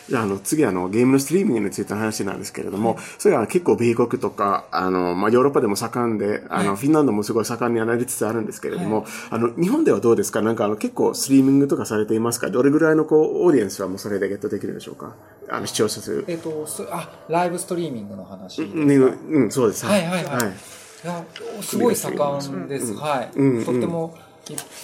[0.10, 10.42] じゃあ、あの、次、あの、ゲームのストリーミングについての話なんですけれども、それは結構米国とか、あの、まあ、ヨーロッパでも盛んで、あの、フィンランドもすごい盛んになりつつあるんですけれども、あの、日本ではどうですか？
[10.42, 12.50] なんか、あの、結構ストリーミングとかされていますか？
[12.50, 15.16] どれぐらいの、こう、オーディエンスはもうそれでゲットできるでしょうか？
[15.50, 16.26] あの、視聴者数。
[16.28, 18.62] えっと、すあ、ライブストリーミングの話。
[18.62, 19.86] ねうん、そうです。
[19.86, 20.54] はいはいはい
[21.02, 21.24] いや、
[21.62, 22.94] すごい盛んです。
[22.94, 23.32] はい。
[23.38, 24.18] うんとっても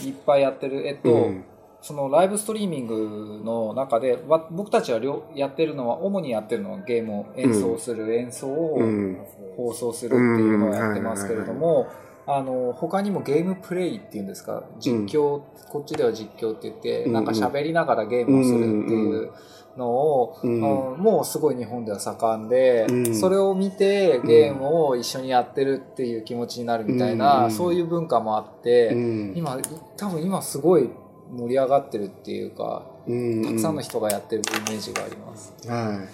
[0.04, 0.88] いいっぱいやってる。
[0.88, 1.44] えっと、うん
[1.86, 9.17] そのライブストリーミングの中で、わ僕たちは両やってるのは、主にやってるのはゲームを演奏する、演奏をうん。
[9.56, 11.86] 放送するっていうのをやってますけれども、
[12.26, 19.32] あの、他にもゲームプレイっていうんですか、実況、こっちでは実況って言って、うんなんか喋りながらゲームをするっていう
[19.78, 20.60] のを、うん
[20.98, 23.15] もうすごい日本では盛んで、うん。
[23.15, 27.52] それを見てゲームを一緒にやってるっていう気持ちになるみたいな、うん。
[27.52, 29.34] そういう文化もあって、うん。
[29.36, 29.60] 今、
[29.98, 30.89] 多分今すごい
[31.35, 35.53] 盛り上がってるっていうか、うんたくさんの人がやってるイメージがあります。
[35.69, 36.09] Ai.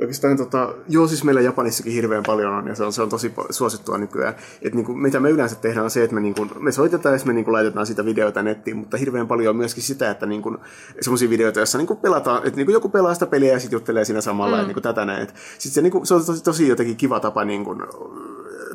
[0.00, 3.28] Oikeastaan tota, joo, siis meillä Japanissakin hirveän paljon on ja se on, se on tosi
[3.28, 4.34] po- suosittua nykyään.
[4.62, 7.30] Et niinku, mitä me yleensä tehdään on se, että me, niinku, me soitetaan ja sitten
[7.30, 10.56] me niinku, laitetaan sitä videota nettiin, mutta hirveän paljon on myöskin sitä, että niinku,
[11.00, 14.20] semmoisia videoita, joissa niinku, pelataan, että niinku, joku pelaa sitä peliä ja sitten juttelee siinä
[14.20, 14.60] samalla mm.
[14.60, 15.28] ja niinku, tätä näin.
[15.58, 17.76] Sitten se, niinku, se on tosi, tosi jotenkin kiva tapa niinku,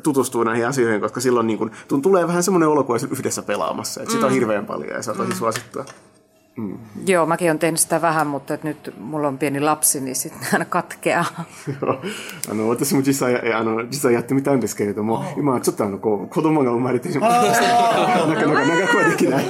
[0.05, 4.03] tutustua näihin asioihin, koska silloin niin kun, tulee vähän semmoinen olo, kun yhdessä pelaamassa.
[4.03, 5.85] Et sitä on hirveän paljon ja se on tosi suosittua.
[7.05, 10.47] Joo, mäkin olen tehnyt sitä vähän, mutta et nyt mulla on pieni lapsi, niin sitten
[10.53, 11.25] aina katkeaa.
[12.49, 19.45] あの私も実際あの実はやってみたんですけれども今はちょっとあのこう子供が生まれてしまってなかなか長くはできない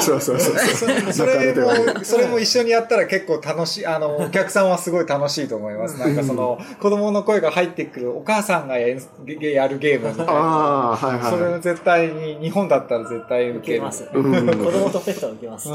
[0.00, 5.98] そうそうそうそうそれも、それも一緒にやったら結構楽しい、あの、お客さんはすごい楽しいと思います。
[5.98, 10.32] なんかその、子供の声が入ってくるお母さんがややるゲームみたいな。
[10.32, 13.78] ああはいはいそれは絶対に、日本だったら絶対受ける。
[13.78, 14.04] 受けます。
[14.06, 15.68] 子供とペットは受けます。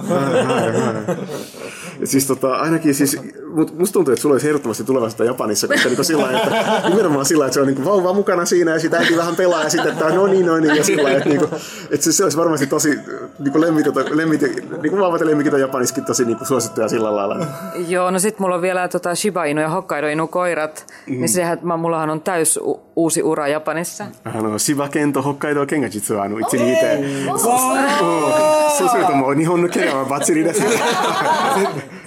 [2.04, 3.18] Siis tota, ainakin siis
[3.54, 7.46] Mutta musta tuntuu, että sulla olisi ehdottomasti tulevaisuutta Japanissa, koska niin sillä että nimenomaan sillä
[7.46, 10.10] että se on niin vauva mukana siinä ja sitä äiti vähän pelaa ja sitten, että
[10.10, 11.52] no niin, no niin ja sillä että, niin kuin,
[11.92, 13.00] että se, se, olisi varmasti tosi
[13.40, 16.90] niin kuin lemmit, lemmit, niin kuin vauvat ja lemmikit on Japanissakin tosi niin kuin suosittuja
[16.90, 17.46] sillä lailla.
[17.88, 21.14] Joo, no sit mulla on vielä tota Shiba Inu ja Hokkaido Inu koirat, mm.
[21.14, 22.60] niin sehän, mä, mullahan on täys
[22.98, 24.10] uusi ura Japanissa?
[24.24, 24.58] あの、
[24.90, 30.62] 県と北海道県が実はあの、一にいて、そうそうするともう日本の県はバッチリです。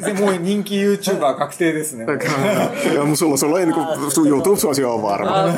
[0.05, 2.05] でも人気 YouTuber 確定ですね。
[2.05, 3.53] いや、もうそう、その
[4.09, 5.55] う、そう、よ、どうしましょう、お前ら。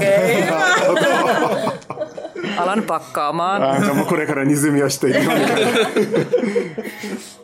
[4.72, 5.44] みをしていくのに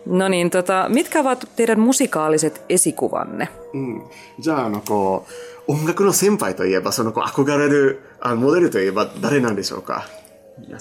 [0.08, 3.48] No niin, tota, mitkä ovat teidän musikaaliset esikuvanne?
[3.74, 4.02] うん
[4.38, 5.26] じゃあ、あの、こ
[5.68, 10.06] う、音楽の先輩といえば、その、こう、憧れるあのモデルといえば誰なんでしょうか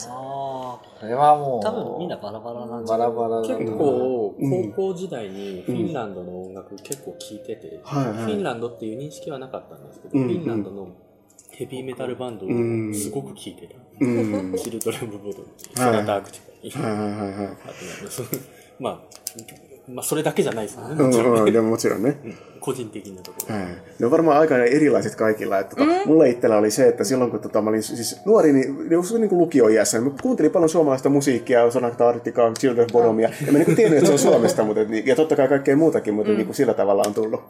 [0.09, 10.87] あこれはもあ、う、多分みんなバラバラなんじゃないバラバラだ結構、高校時代にフィンランドの音楽結構聴いてて、フィンランドっていう認識はなかったんですけど、うんフィンランドの
[11.51, 13.75] ヘビーメタルバンドをんすごく聴いてた。
[13.75, 13.86] うん。
[14.58, 15.44] チルドレンブボード、
[15.74, 17.28] ソはいナタアクティカ、はいはいはいはい。
[17.28, 18.28] あとなんだその
[18.80, 19.00] まあ、
[19.88, 20.94] まあ、それだけじゃないですよね。
[20.98, 22.20] うんもちろんねうん、でももちろんね。
[22.24, 23.54] うん個人的なところ。
[23.98, 25.58] Ne on varmaan aika erilaiset kaikilla.
[25.58, 28.88] Että tota, Mulle itsellä oli se, että silloin kun tota, mä olin siis nuori, niin
[28.88, 33.30] niin niin kuin lukioiässä, niin mä kuuntelin paljon suomalaista musiikkia, Sonata Arcticaa, Children Bodomia.
[33.46, 36.14] Ja mä niin tiennyt, että se on Suomesta, mutta, niin- ja totta kai kaikkea muutakin,
[36.14, 37.40] mutta niin kuin sillä tavalla on tullut.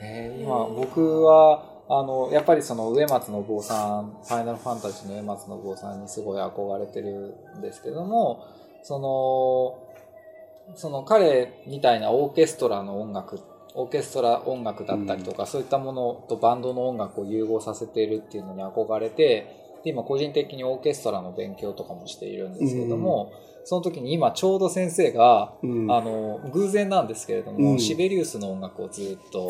[0.00, 8.47] えー今僕は あのやっぱりその植松の坊さんファイナルファンタジーの植松の坊さんにすごい憧れてるんですけども
[8.81, 13.41] そのその彼みたいなオーケストラの音楽
[13.73, 25.91] オーケストラ音楽だったりとか、そういったものとバンドの音楽を融合させているっていうのに憧れてで今個人的にオーケストラの勉強とかもしているんですけども、その時に今ちょうど先生が、うん。
[25.91, 27.79] あの偶然なんですけれども、うん。
[27.79, 29.49] シベリウスの音楽をずっと、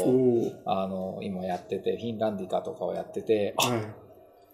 [0.65, 3.80] あの今やっててフィンランディカとかをやっててあはい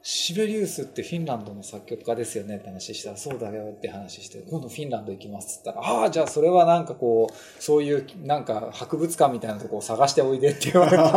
[0.10, 11.12] シベリウスってフィンランドの作曲家ですよねって話したらそうだよって話して今度フィンランド行きますっつったらああじゃあそれはなんかこうそういうなんか博物館みたいなとこを探しておいでって言われて行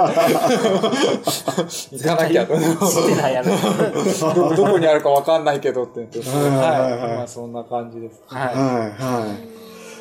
[2.03, 2.63] かなきゃと知っ
[3.15, 3.51] てないやろ。
[4.35, 9.37] どどこにあるかわかんないけどって言ってはいはいはいはいまあそんな感じですはい Hai, hai.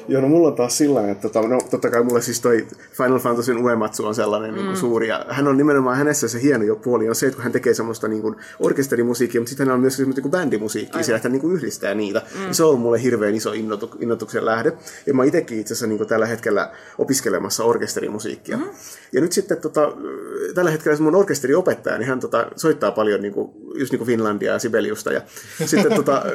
[0.10, 2.68] Joo, no mulla on taas sillä tavalla, että tota, no, totta kai mulla siis toi
[2.92, 4.56] Final Fantasyn Uematsu on sellainen mm.
[4.56, 7.36] niin kuin suuri, ja hän on nimenomaan hänessä se hieno jo puoli on se, että
[7.36, 10.32] kun hän tekee semmoista niin kuin orkesterimusiikkia, mutta sitten hän on myös semmoista niin kuin
[10.32, 12.22] bändimusiikkia, siellä, että hän niin kuin yhdistää niitä.
[12.36, 12.54] Mm.
[12.54, 14.74] Se on ollut mulle hirveän iso innotu, innotuksen lähde.
[15.06, 18.58] Ja mä itsekin itse asiassa niin kuin tällä hetkellä opiskelemassa orkesterimusiikkia.
[18.58, 18.64] Mm.
[19.12, 19.94] Ja nyt sitten tota,
[20.56, 24.08] tällä hetkellä se mun orkesteriopettaja, niin hän tota, soittaa paljon niin kuin, just niin kuin
[24.08, 25.14] Finlandia ja Sibeliusta.
[25.14, 25.22] Ja
[25.66, 26.26] sitten tota,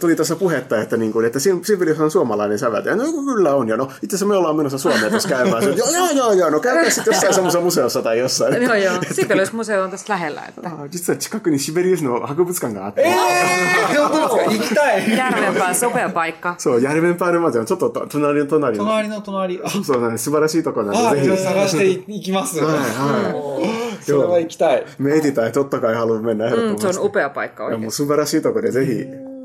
[0.00, 2.96] tuli tässä puhetta, että, niin kuin, että Sibelius on suomalainen säveltäjä.
[2.96, 3.67] No kyllä on.
[3.67, 5.63] Ja no itse asiassa me ollaan menossa Suomeen tässä käymään.
[5.63, 8.63] Se, joo, joo, joo, joo, no käydään sitten jossain semmoisessa museossa tai jossain.
[8.63, 8.95] Joo, joo.
[9.11, 10.41] Sibelius-museo on tässä lähellä.
[10.49, 10.69] Että.
[10.91, 16.55] 実は近くにシベリウスの博物館があって、行きたい Järvenpää, sopea paikka.
[16.57, 18.83] そう、ヤルメンパールまでのちょっと隣の隣の。
[18.85, 21.37] 隣の隣あそうなんです素晴らしいところなんあで、ぜひ。
[21.37, 26.99] じゃあ探していきますはいはそれは行きたい Me etsitään, totta kai haluamme mennä Mm, se on ehdottomasti.
[27.01, 27.91] upea paikka Jaもう oikein.
[27.91, 28.91] 素晴らしいところでぜひ。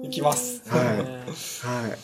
[0.02, 0.80] 行きますはい。
[0.80, 1.98] はい。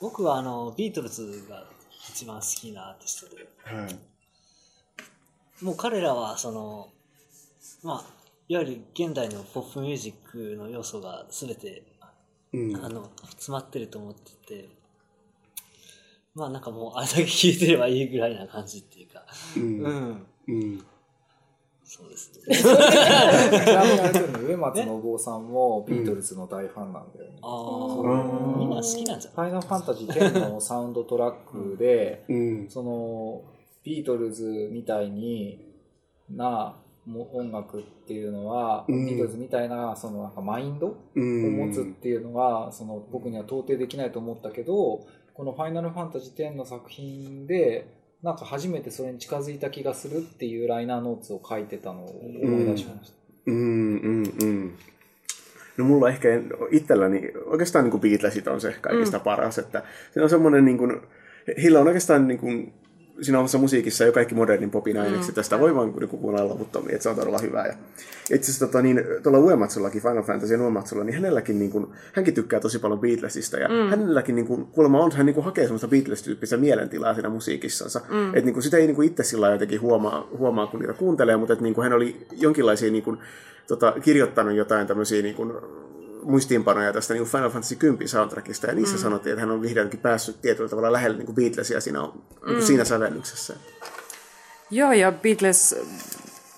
[0.00, 1.64] 僕はあの、ビートルズが
[2.10, 5.64] 一番好きなアーティストで、はい。
[5.64, 6.88] もう彼らはその、
[7.82, 8.04] まあ、
[8.48, 11.82] いわゆる現代のポップミュージックの要素が全て、
[12.52, 12.84] うん。
[12.84, 14.68] あの、詰まってると思ってて、
[16.34, 19.24] まあなんかもうあれだけ聴いてればいいぐらいな感じっていうか、
[19.56, 19.60] う。
[19.60, 20.84] うんん、うん。
[21.90, 22.54] そうですね。
[22.54, 27.38] ちなみにあれだよね植松のお坊さんもビートルズの大ファンなんだよね。
[27.40, 29.48] あうんあ、みんな好きなんじゃない？
[29.48, 32.68] ファイナルファンタジー10のサウンドトラックで、うん。
[32.68, 33.42] その、
[33.84, 35.64] ビートルズみたいに
[36.28, 40.88] なも音楽っていうのは、うんビートルズみたいなそのなんかマインド？
[40.88, 41.56] をうん。
[41.68, 53.18] 持つっていうのが、その僕には到底できないと思ったけど、このファイナルファンタジー10の作品で、なんか初めてそれに近づいた気がするっていうライナーノーツを書いてたのを思い出しました。
[53.50, 54.70] Mm, mm, mm.
[55.78, 56.28] No mulla ehkä
[56.70, 59.24] itselläni, oikeastaan niin kuin Beatlesit on se kaikista mm.
[59.24, 61.00] paras, että siinä on semmoinen niin kuin,
[61.62, 62.72] heillä on oikeastaan niin kuin,
[63.22, 65.34] siinä omassa musiikissa jo kaikki modernin popin ainekset, mm.
[65.34, 67.66] tästä voi vaan niin kuunnella loputtomia, että se on todella hyvää.
[67.66, 67.74] Ja
[68.34, 72.34] itse asiassa tota, niin, tuolla Uematsullakin, Final Fantasy ja Uematsulla, niin hänelläkin, niin kuin, hänkin
[72.34, 73.90] tykkää tosi paljon Beatlesista, ja mm.
[73.90, 78.00] hänelläkin niin kuin, kuulemma on, hän niin kuin, hakee semmoista Beatles-tyyppistä mielentilaa siinä musiikissansa.
[78.08, 78.28] Mm.
[78.28, 81.36] Että niin kuin, sitä ei niin kuin, itse sillä jotenkin huomaa, huomaa, kun niitä kuuntelee,
[81.36, 83.18] mutta että niin kuin, hän oli jonkinlaisia niin kuin,
[83.66, 85.52] tota, kirjoittanut jotain tämmöisiä niin kuin,
[86.22, 89.02] muistiinpanoja tästä niin Final Fantasy 10 soundtrackista, ja niissä mm.
[89.02, 92.56] sanottiin, että hän on vihdoinkin päässyt tietyllä tavalla lähelle niin kuin Beatlesia siinä, on, niin
[92.56, 93.54] kuin siinä sävellyksessä.
[94.70, 95.76] Joo, ja Beatles,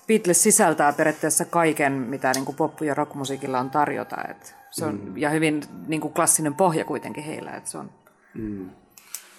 [0.07, 4.15] Beatles sisältää periaatteessa kaiken, mitä niin kuin pop- ja rockmusiikilla on tarjota.
[4.29, 5.17] Et se on, mm.
[5.17, 7.51] Ja hyvin niin kuin klassinen pohja kuitenkin heillä.
[7.51, 7.89] Et se on,
[8.33, 8.69] mm.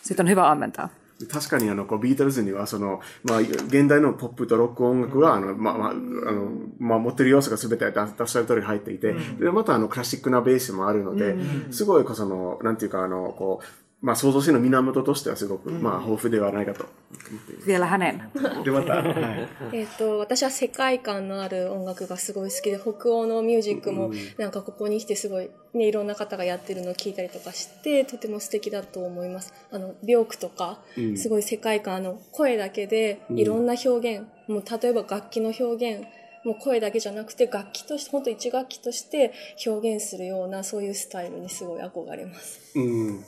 [0.03, 0.89] Sitten on hyvä ammentaa.
[1.27, 11.37] 確かにあの、こう、ビートルズには、その、まあ、現代のポップとロック音楽は、あの、まあ、まあ、あの、まあ、持ってる要素が全て出したる通り入っていて、で、またあの、クラシックなベースもあるので、
[11.70, 13.66] すごい、こうその、なんていうか、あの、こう、
[14.03, 16.86] まあ、創造性の源としてはすごく、まあ、豊富ではないかと。
[17.64, 18.64] Vielä hänen.
[18.64, 19.48] で、また、はい。
[19.72, 30.80] えっと私は世界観のある音楽がすごい好きで北欧のミュージックもなんかここに来てすごい、ね、いろんな方がやってるのを聞いたりとかしてとても素敵だと思いますあのビョークとか
[31.16, 36.05] すごい世界観あの声だけでいろんな表現、もう例えば楽器の表現
[36.44, 39.32] もう声だけじゃなくて楽器として本当一楽器として
[39.64, 42.76] 表現するようなそういうスタイルにすごい憧れます。
[42.76, 43.20] Mm.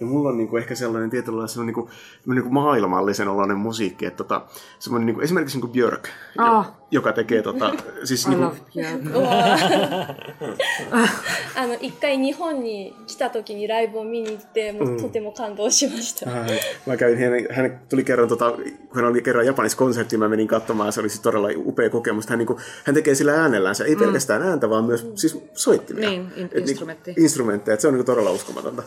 [0.00, 1.90] Ja mulla on niinku ehkä sellainen tietynlainen sellainen niinku,
[2.26, 4.46] niinku maailmallisen oloinen musiikki, että tota,
[4.78, 6.66] semmoinen niinku, esimerkiksi niinku Björk, Ah.
[6.66, 7.72] jo, joka tekee tota,
[8.04, 9.22] siis I niinku, love you.
[11.56, 16.30] あの一回日本に来た時にライブを見に行ってもうとても感動しました。
[16.30, 18.62] Ai, Mä kävin, hän, hän tuli kerran, tota, kun
[18.94, 22.26] hän oli kerran Japanissa konsertti, mä menin katsomaan, ja se oli siis todella upea kokemus.
[22.28, 26.10] Hän, niin kuin, hän tekee sillä äänellänsä, ei pelkästään ääntä, vaan myös siis soittimia.
[26.10, 27.14] Niin, in- Et instrumentti.
[27.16, 28.82] instrumentteja, että se on niin todella uskomatonta.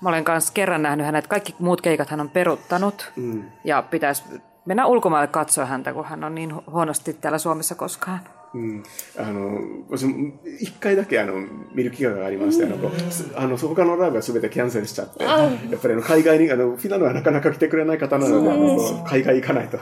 [0.00, 1.26] Mä olen kanssa kerran nähnyt hänet.
[1.26, 3.12] Kaikki muut keikat hän on peruttanut.
[3.16, 3.42] Mm.
[3.64, 4.22] Ja pitäisi
[4.64, 8.20] mennä ulkomaille katsoa häntä, kun hän on niin hu- huonosti täällä Suomessa koskaan.
[8.54, 8.82] うん、
[9.18, 11.34] あの、私も一回だけあの、
[11.74, 19.78] 見る機会がありまして、あの、こうすあの、他のライブは全てキャンセルしちゃって、やっぱりあの、海外に、あの、フィナのはなかなか来てくれない方なので、あの、こう海外行かないと。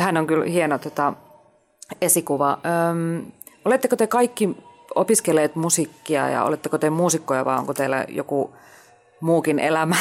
[0.00, 1.12] Hän on kyllä hieno tota,
[2.00, 2.58] esikuva.
[2.90, 3.32] Öm,
[3.64, 4.56] oletteko te kaikki
[4.94, 8.52] opiskelleet musiikkia ja oletteko te muusikkoja vai onko teillä joku
[9.25, 9.95] muukin elämä?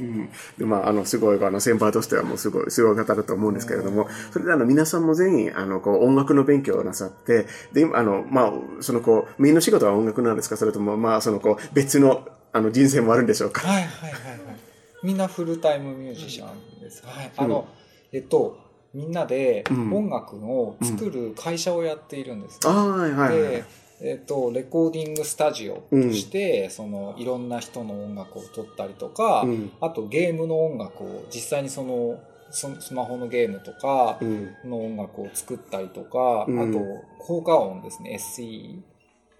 [0.00, 14.40] うん、でまあ、あの、すごい、あの、先輩としてはもうすごい、すごい方だと思うんですけれども、それであの、皆さんも全員、あの、こう、音楽の勉強をなさって、で、今あの、まあ、その、こう、メインの仕事は音楽なんですかそれとも、まあ、その、こう、別の、あの、人生もあるんでしょうかはいはいはいはい。
[15.02, 17.02] みんなフルタイムミュージシャンです。
[17.04, 17.32] はい。
[17.36, 17.66] あの、
[18.12, 23.64] えっと、みんなでうん音楽を作る会社をやっているんです、ああ、はいはいはいで。、
[24.00, 29.72] えっと、レコーディングスタジオとして、そのいろんな人の音楽を撮ったりとか、うん。
[29.80, 32.18] あとゲームの音楽を実際にその
[32.50, 34.48] そスマホのゲームとかうん。
[34.64, 36.60] の音楽を作ったりとか、うん。
[36.60, 36.78] あと
[37.18, 38.84] 効果音ですね SE うん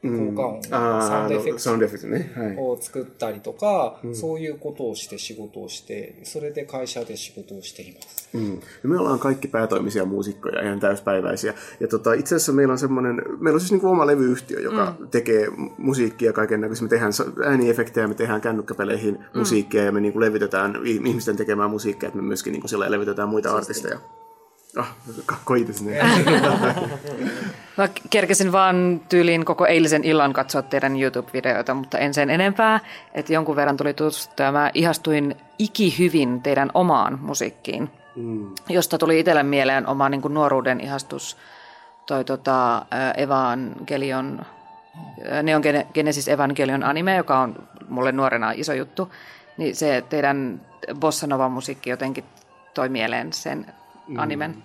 [0.03, 2.31] 効果音ああ、サウンドエフェクトサウンドエフェクトね。
[2.35, 2.57] はい。
[2.57, 8.29] を作ったりとか、うんそういうことをして仕事をしてそれで会社で仕事をしています。
[8.33, 8.59] Mm.
[8.83, 11.53] Ja me ollaan kaikki päätoimisia muusikkoja, ihan täyspäiväisiä.
[11.79, 14.95] Ja tota, itse asiassa meillä on semmoinen, meillä on siis niin kuin oma levyyhtiö, joka
[14.99, 15.07] mm.
[15.07, 15.47] tekee
[15.77, 16.83] musiikkia kaiken näköistä.
[16.85, 19.39] Me tehdään sa- ääniefektejä, me tehdään kännykkäpeleihin mm.
[19.39, 22.69] musiikkia ja me niin kuin levitetään ih- ihmisten tekemään musiikkia, että me myöskin niin kuin
[22.69, 23.99] sillä levitetään muita artisteja.
[25.56, 25.84] Itse
[27.76, 32.80] Mä kerkesin vaan tyyliin koko eilisen illan katsoa teidän YouTube-videoita, mutta en sen enempää.
[33.14, 38.50] Että jonkun verran tuli tutustuttua ja mä ihastuin ikihyvin teidän omaan musiikkiin, Mm.
[38.68, 41.36] josta tuli itselle mieleen oma niin kuin nuoruuden ihastus
[42.06, 44.40] toi tota, Evangelion,
[45.42, 49.12] Neon Gene- Genesis Evangelion anime, joka on mulle nuorena iso juttu.
[49.56, 50.60] Niin se teidän
[50.94, 52.24] bossa nova musiikki jotenkin
[52.74, 53.66] toi mieleen sen
[54.16, 54.62] animen.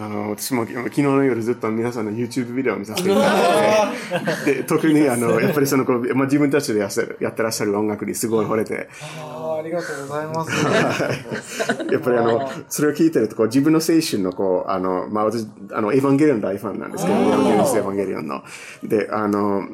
[0.00, 4.44] あの私も昨日の夜ずっと皆さんの YouTube ビデオを見させていただい。
[4.46, 8.88] てで特にあのやっぱりそのこう、まあ、自分たちでやってらっしゃる音楽にすごい惚れて。
[9.20, 10.50] あありがとうございます。
[11.92, 18.42] やっぱりあの、それを聞いてると、こう、自分の青春の、こう、あの、まあ、私、あの、エヴァンゲリオン大ファンなんですけど、エヴァンゲリオンの。
[18.82, 19.68] で、あの、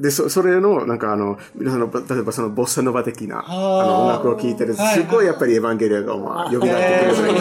[0.00, 3.52] で、そ、それの、なんかあの、皆さんの、例えばその、ボッサノバ的な、あ
[3.84, 7.38] の、音楽を聞いてると、すごいやっぱりエヴァンゲリオンが、まあ、呼び出してくれる。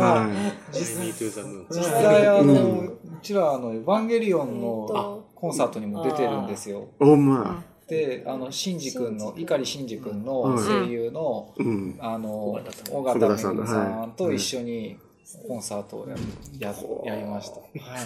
[0.00, 0.28] は
[0.72, 1.58] ジェミー・トゥ・ザ・ム。
[1.58, 1.66] ーン。
[1.70, 6.88] 実際あの、うちらあのエヴァンゲリオンえーのとコンサートにも出てるんですよ。
[6.98, 11.98] お、まあ、で、あの、シンジ君の、碇シンジ君の声優の、うん。
[12.00, 14.98] あの、尾尾形形さんとはい一緒に
[15.47, 16.15] コンサートをや
[16.59, 16.73] や
[17.05, 17.55] やりました。
[17.55, 17.61] は
[17.97, 18.05] い。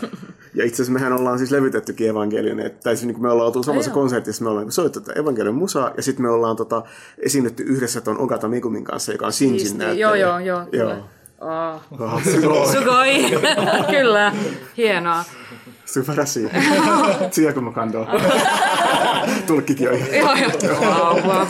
[0.56, 3.48] Ja itse asiassa mehän ollaan siis levytettykin Evangelion, että tai siis niin kuin me ollaan
[3.48, 6.84] oltu samassa konsertissa, me ollaan soitettu Evangelion musaa, ja sitten me ollaan tota,
[7.18, 9.78] esiinnytty yhdessä tuon Ogata Mikumin kanssa, joka on Shinjin Siistiä.
[9.78, 10.08] näyttelijä.
[10.08, 10.66] Joo, joo, joo, Joo.
[10.72, 11.04] kyllä.
[11.42, 12.02] Oh.
[12.02, 12.68] Ah, sugoi.
[12.68, 13.16] Sugoi!
[13.92, 14.34] Kyllä,
[14.78, 15.24] hienoa.
[15.86, 16.50] 素晴らしい。
[17.32, 18.08] 通訳も感動。
[19.48, 20.10] Tulkkikin on ihan.
[20.10, 20.48] Joo, joo.
[20.80, 21.48] Wow, wow.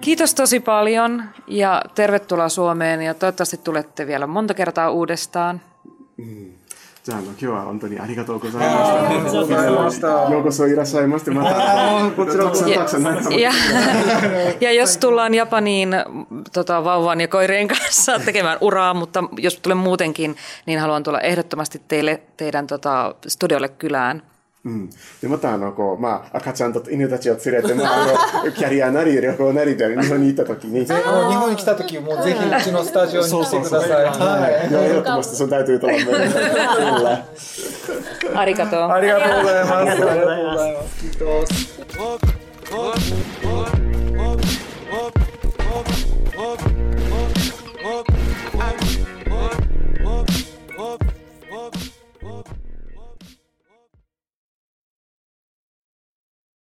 [0.00, 5.60] Kiitos tosi paljon ja tervetuloa Suomeen ja toivottavasti tulette vielä monta kertaa uudestaan.
[7.04, 9.10] じゃああの今日は本当にありがとうございました。
[9.10, 13.52] ありがとうございましたようこそいらっしゃいまして、またこちらこそたくさん何か Ja,
[14.60, 15.90] ja jos tullaan Japaniin
[16.52, 20.36] tota, vauvan ja koirien kanssa tekemään uraa, mutta jos tulen muutenkin,
[20.66, 24.22] niin haluan tulla ehdottomasti teille, teidän tota, studiolle kylään.
[24.65, 24.89] うん、
[25.21, 30.85] でまたあのこう、まあ、赤ちゃんと犬たちを連れて、まあ、あのキャリアなり旅行なりで日本に行った時に。
[30.85, 33.91] 日本に来た時もうぜひうちのスタジオに来てください。
[34.03, 34.73] はい。
[34.73, 36.09] ヨーロッパてそのタイトルと思うんで
[38.35, 39.73] ありがとうありがとうございます。
[39.73, 40.57] ありがとうございま
[46.59, 46.68] す。